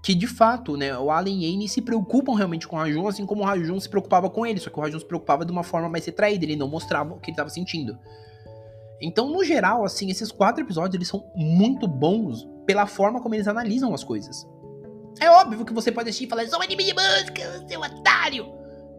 que 0.06 0.14
de 0.14 0.28
fato, 0.28 0.78
né, 0.78 0.96
o 0.96 1.10
Allen 1.10 1.44
e 1.44 1.52
Anne 1.52 1.68
se 1.68 1.82
preocupam 1.82 2.36
realmente 2.36 2.68
com 2.68 2.76
o 2.76 2.80
Rajun, 2.80 3.08
assim 3.08 3.26
como 3.26 3.42
o 3.42 3.44
Rajun 3.44 3.80
se 3.80 3.90
preocupava 3.90 4.30
com 4.30 4.46
ele, 4.46 4.60
só 4.60 4.70
que 4.70 4.78
o 4.78 4.82
Rajun 4.84 5.00
se 5.00 5.06
preocupava 5.06 5.44
de 5.44 5.52
uma 5.52 5.64
forma 5.64 5.90
mais 5.90 6.06
retraída, 6.06 6.46
ele 6.46 6.56
não 6.56 6.68
mostrava 6.68 7.16
o 7.16 7.20
que 7.20 7.32
ele 7.32 7.34
estava 7.34 7.50
sentindo. 7.50 7.98
Então, 9.02 9.30
no 9.30 9.44
geral, 9.44 9.84
assim, 9.84 10.10
esses 10.10 10.32
quatro 10.32 10.64
episódios 10.64 10.96
eles 10.96 11.08
são 11.08 11.30
muito 11.36 11.88
bons 11.88 12.48
pela 12.66 12.88
forma 12.88 13.22
como 13.22 13.36
eles 13.36 13.48
analisam 13.48 13.94
as 13.94 14.04
coisas. 14.04 14.48
É 15.20 15.30
óbvio 15.30 15.66
que 15.66 15.74
você 15.74 15.92
pode 15.92 16.10
assistir 16.10 16.26
e 16.26 16.30
falar, 16.30 16.48
sou 16.48 16.62
anime 16.62 16.84
de 16.84 16.94
música, 16.94 17.66
seu 17.68 17.80
otário! 17.80 18.54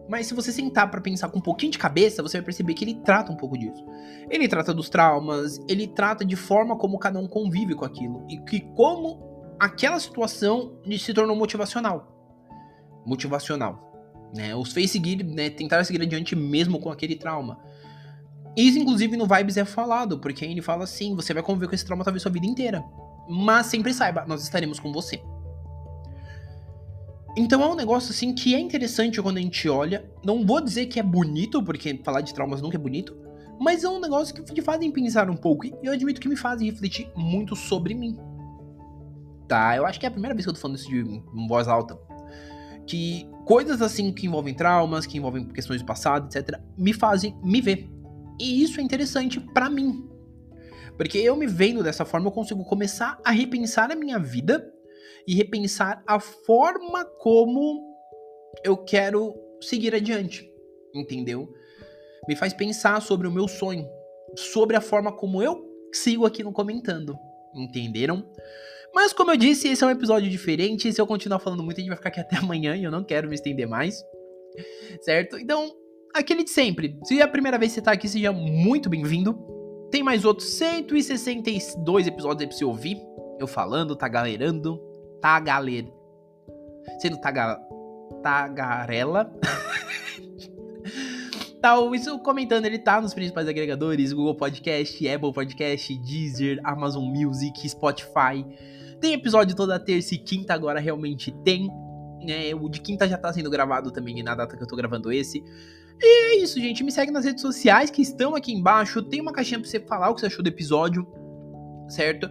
Mas 0.09 0.27
se 0.27 0.33
você 0.33 0.51
sentar 0.51 0.89
para 0.89 1.01
pensar 1.01 1.29
com 1.29 1.39
um 1.39 1.41
pouquinho 1.41 1.71
de 1.71 1.77
cabeça, 1.77 2.23
você 2.23 2.37
vai 2.37 2.45
perceber 2.45 2.73
que 2.73 2.85
ele 2.85 2.95
trata 2.95 3.31
um 3.31 3.35
pouco 3.35 3.57
disso. 3.57 3.83
Ele 4.29 4.47
trata 4.47 4.73
dos 4.73 4.89
traumas, 4.89 5.59
ele 5.67 5.85
trata 5.85 6.23
de 6.23 6.35
forma 6.35 6.77
como 6.77 6.97
cada 6.97 7.19
um 7.19 7.27
convive 7.27 7.75
com 7.75 7.83
aquilo 7.83 8.25
e 8.29 8.37
que 8.37 8.61
como 8.73 9.19
aquela 9.59 9.99
situação 9.99 10.79
se 10.97 11.13
tornou 11.13 11.35
motivacional. 11.35 12.07
Motivacional. 13.05 13.83
Né? 14.33 14.55
Os 14.55 14.71
fez 14.71 14.91
seguir, 14.91 15.23
né, 15.23 15.49
tentar 15.49 15.83
seguir 15.83 16.01
adiante 16.01 16.35
mesmo 16.35 16.79
com 16.79 16.89
aquele 16.89 17.15
trauma. 17.15 17.59
Isso, 18.57 18.79
inclusive, 18.79 19.15
no 19.15 19.27
Vibes 19.27 19.55
é 19.55 19.63
falado, 19.63 20.17
porque 20.17 20.43
ele 20.43 20.63
fala 20.63 20.83
assim: 20.83 21.15
você 21.15 21.31
vai 21.31 21.43
conviver 21.43 21.67
com 21.67 21.75
esse 21.75 21.85
trauma 21.85 22.03
talvez 22.03 22.23
sua 22.23 22.31
vida 22.31 22.47
inteira. 22.47 22.83
Mas 23.29 23.67
sempre 23.67 23.93
saiba, 23.93 24.25
nós 24.27 24.41
estaremos 24.41 24.79
com 24.79 24.91
você. 24.91 25.21
Então 27.37 27.61
é 27.61 27.67
um 27.67 27.75
negócio 27.75 28.09
assim 28.09 28.33
que 28.33 28.55
é 28.55 28.59
interessante 28.59 29.21
quando 29.21 29.37
a 29.37 29.41
gente 29.41 29.69
olha. 29.69 30.09
Não 30.25 30.43
vou 30.43 30.59
dizer 30.59 30.87
que 30.87 30.99
é 30.99 31.03
bonito, 31.03 31.63
porque 31.63 32.01
falar 32.03 32.21
de 32.21 32.33
traumas 32.33 32.59
nunca 32.59 32.77
é 32.77 32.79
bonito. 32.79 33.15
Mas 33.59 33.83
é 33.83 33.89
um 33.89 33.99
negócio 33.99 34.33
que 34.33 34.41
te 34.41 34.61
fazem 34.61 34.91
pensar 34.91 35.29
um 35.29 35.35
pouco. 35.35 35.67
E 35.67 35.75
eu 35.83 35.93
admito 35.93 36.19
que 36.19 36.27
me 36.27 36.35
fazem 36.35 36.67
refletir 36.67 37.11
muito 37.15 37.55
sobre 37.55 37.93
mim. 37.93 38.17
Tá? 39.47 39.77
Eu 39.77 39.85
acho 39.85 39.99
que 39.99 40.07
é 40.07 40.09
a 40.09 40.11
primeira 40.11 40.33
vez 40.33 40.45
que 40.45 40.49
eu 40.49 40.53
tô 40.55 40.59
falando 40.59 40.77
isso 40.77 40.89
de 40.89 41.21
voz 41.47 41.67
alta. 41.67 41.95
Que 42.87 43.29
coisas 43.45 43.83
assim 43.83 44.11
que 44.11 44.25
envolvem 44.25 44.55
traumas, 44.55 45.05
que 45.05 45.17
envolvem 45.17 45.45
questões 45.45 45.79
do 45.79 45.85
passado, 45.85 46.25
etc., 46.25 46.59
me 46.75 46.91
fazem 46.91 47.37
me 47.43 47.61
ver. 47.61 47.87
E 48.39 48.63
isso 48.63 48.79
é 48.79 48.83
interessante 48.83 49.39
para 49.39 49.69
mim. 49.69 50.07
Porque 50.97 51.17
eu 51.17 51.35
me 51.35 51.45
vendo 51.45 51.83
dessa 51.83 52.05
forma, 52.05 52.27
eu 52.27 52.31
consigo 52.31 52.63
começar 52.65 53.19
a 53.23 53.31
repensar 53.31 53.91
a 53.91 53.95
minha 53.95 54.17
vida 54.17 54.73
e 55.27 55.35
repensar 55.35 56.03
a 56.07 56.19
forma 56.19 57.05
como 57.05 57.83
eu 58.63 58.77
quero 58.77 59.35
seguir 59.61 59.93
adiante, 59.93 60.49
entendeu? 60.93 61.53
Me 62.27 62.35
faz 62.35 62.53
pensar 62.53 63.01
sobre 63.01 63.27
o 63.27 63.31
meu 63.31 63.47
sonho, 63.47 63.87
sobre 64.35 64.75
a 64.75 64.81
forma 64.81 65.11
como 65.11 65.43
eu 65.43 65.67
sigo 65.93 66.25
aqui 66.25 66.43
no 66.43 66.51
comentando, 66.51 67.17
entenderam? 67.53 68.27
Mas 68.93 69.13
como 69.13 69.31
eu 69.31 69.37
disse, 69.37 69.67
esse 69.67 69.83
é 69.83 69.87
um 69.87 69.91
episódio 69.91 70.29
diferente, 70.29 70.91
se 70.91 70.99
eu 70.99 71.05
continuar 71.05 71.39
falando 71.39 71.63
muito, 71.63 71.77
a 71.77 71.81
gente 71.81 71.89
vai 71.89 71.97
ficar 71.97 72.09
aqui 72.09 72.19
até 72.19 72.37
amanhã 72.37 72.75
e 72.75 72.83
eu 72.83 72.91
não 72.91 73.03
quero 73.03 73.27
me 73.29 73.35
estender 73.35 73.67
mais, 73.67 74.03
certo? 75.01 75.37
Então, 75.37 75.71
aquele 76.17 76.43
de 76.43 76.49
sempre. 76.49 76.97
Se 77.03 77.19
é 77.19 77.23
a 77.23 77.27
primeira 77.27 77.57
vez 77.57 77.71
que 77.71 77.75
você 77.75 77.81
tá 77.81 77.91
aqui, 77.91 78.07
seja 78.07 78.31
muito 78.31 78.89
bem-vindo. 78.89 79.37
Tem 79.91 80.03
mais 80.03 80.25
outros 80.25 80.49
162 80.53 82.07
episódios 82.07 82.41
aí 82.41 82.47
pra 82.47 82.57
você 82.57 82.65
ouvir. 82.65 82.97
Eu 83.39 83.47
falando, 83.47 83.95
tá 83.95 84.07
galerando, 84.07 84.81
tagaleira. 85.21 85.87
Sendo 86.99 87.19
taga, 87.21 87.59
tagarela. 88.21 89.31
Tal, 91.61 91.93
isso 91.95 92.19
comentando, 92.19 92.65
ele 92.65 92.79
tá 92.79 93.01
nos 93.01 93.13
principais 93.13 93.47
agregadores: 93.47 94.13
Google 94.13 94.35
Podcast, 94.35 95.07
Apple 95.07 95.33
Podcast, 95.33 95.97
Deezer, 95.99 96.59
Amazon 96.63 97.05
Music, 97.05 97.67
Spotify. 97.69 98.45
Tem 98.99 99.13
episódio 99.13 99.55
toda 99.55 99.79
terça 99.79 100.15
e 100.15 100.17
quinta, 100.17 100.53
agora 100.53 100.79
realmente 100.79 101.31
tem. 101.43 101.69
É, 102.27 102.53
o 102.55 102.67
de 102.67 102.81
quinta 102.81 103.07
já 103.07 103.17
tá 103.17 103.31
sendo 103.31 103.49
gravado 103.49 103.91
também 103.91 104.21
na 104.23 104.33
data 104.33 104.57
que 104.57 104.63
eu 104.63 104.67
tô 104.67 104.75
gravando 104.75 105.11
esse. 105.11 105.43
E 106.01 106.35
é 106.35 106.43
isso, 106.43 106.59
gente. 106.59 106.83
Me 106.83 106.91
segue 106.91 107.11
nas 107.11 107.25
redes 107.25 107.41
sociais 107.41 107.89
que 107.89 108.01
estão 108.01 108.35
aqui 108.35 108.53
embaixo. 108.53 109.01
Tem 109.01 109.21
uma 109.21 109.31
caixinha 109.31 109.59
pra 109.59 109.69
você 109.69 109.79
falar 109.79 110.09
o 110.09 110.15
que 110.15 110.21
você 110.21 110.27
achou 110.27 110.43
do 110.43 110.47
episódio, 110.47 111.07
certo? 111.89 112.29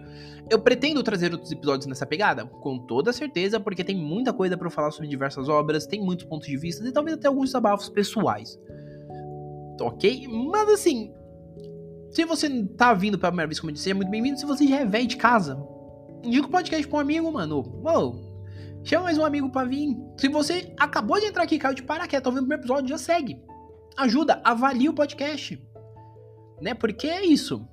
Eu 0.49 0.59
pretendo 0.59 1.03
trazer 1.03 1.33
outros 1.33 1.51
episódios 1.51 1.85
nessa 1.87 2.05
pegada, 2.05 2.45
com 2.45 2.79
toda 2.79 3.11
certeza, 3.11 3.59
porque 3.59 3.83
tem 3.83 3.95
muita 3.95 4.31
coisa 4.31 4.55
para 4.55 4.69
falar 4.69 4.91
sobre 4.91 5.09
diversas 5.09 5.49
obras, 5.49 5.85
tem 5.85 6.01
muitos 6.01 6.25
pontos 6.25 6.47
de 6.47 6.55
vista 6.55 6.87
e 6.87 6.91
talvez 6.91 7.17
até 7.17 7.27
alguns 7.27 7.49
desabafos 7.49 7.89
pessoais. 7.89 8.57
Ok? 9.81 10.25
Mas 10.49 10.69
assim, 10.69 11.13
se 12.11 12.23
você 12.23 12.63
tá 12.77 12.93
vindo 12.93 13.19
pela 13.19 13.31
primeira 13.31 13.47
vez, 13.47 13.59
como 13.59 13.71
eu 13.71 13.73
disse, 13.73 13.91
é 13.91 13.93
muito 13.93 14.09
bem-vindo. 14.09 14.39
Se 14.39 14.45
você 14.45 14.65
já 14.65 14.77
é 14.77 14.85
velho 14.85 15.07
de 15.07 15.17
casa, 15.17 15.61
indica 16.23 16.47
o 16.47 16.51
podcast 16.51 16.87
pra 16.87 16.97
um 16.97 17.01
amigo, 17.01 17.31
mano. 17.31 17.63
Uou, 17.83 18.15
chama 18.83 19.05
mais 19.05 19.17
um 19.17 19.25
amigo 19.25 19.49
pra 19.49 19.65
vir. 19.65 19.97
Se 20.17 20.29
você 20.29 20.73
acabou 20.79 21.19
de 21.19 21.25
entrar 21.25 21.43
aqui 21.43 21.55
e 21.55 21.59
caiu 21.59 21.75
de 21.75 21.83
paraquedas, 21.83 22.23
tá 22.23 22.29
ouvindo 22.29 22.45
o 22.45 22.47
primeiro 22.47 22.63
episódio, 22.63 22.89
já 22.89 22.97
segue. 22.97 23.39
Ajuda, 23.97 24.39
avalie 24.43 24.87
o 24.87 24.93
podcast. 24.93 25.59
Né? 26.61 26.73
Porque 26.73 27.07
é 27.07 27.25
isso. 27.25 27.67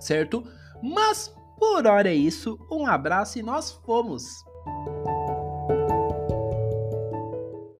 Certo? 0.00 0.44
Mas 0.82 1.34
por 1.58 1.86
hora 1.86 2.08
é 2.08 2.14
isso, 2.14 2.58
um 2.70 2.86
abraço 2.86 3.38
e 3.38 3.42
nós 3.42 3.72
fomos! 3.84 4.24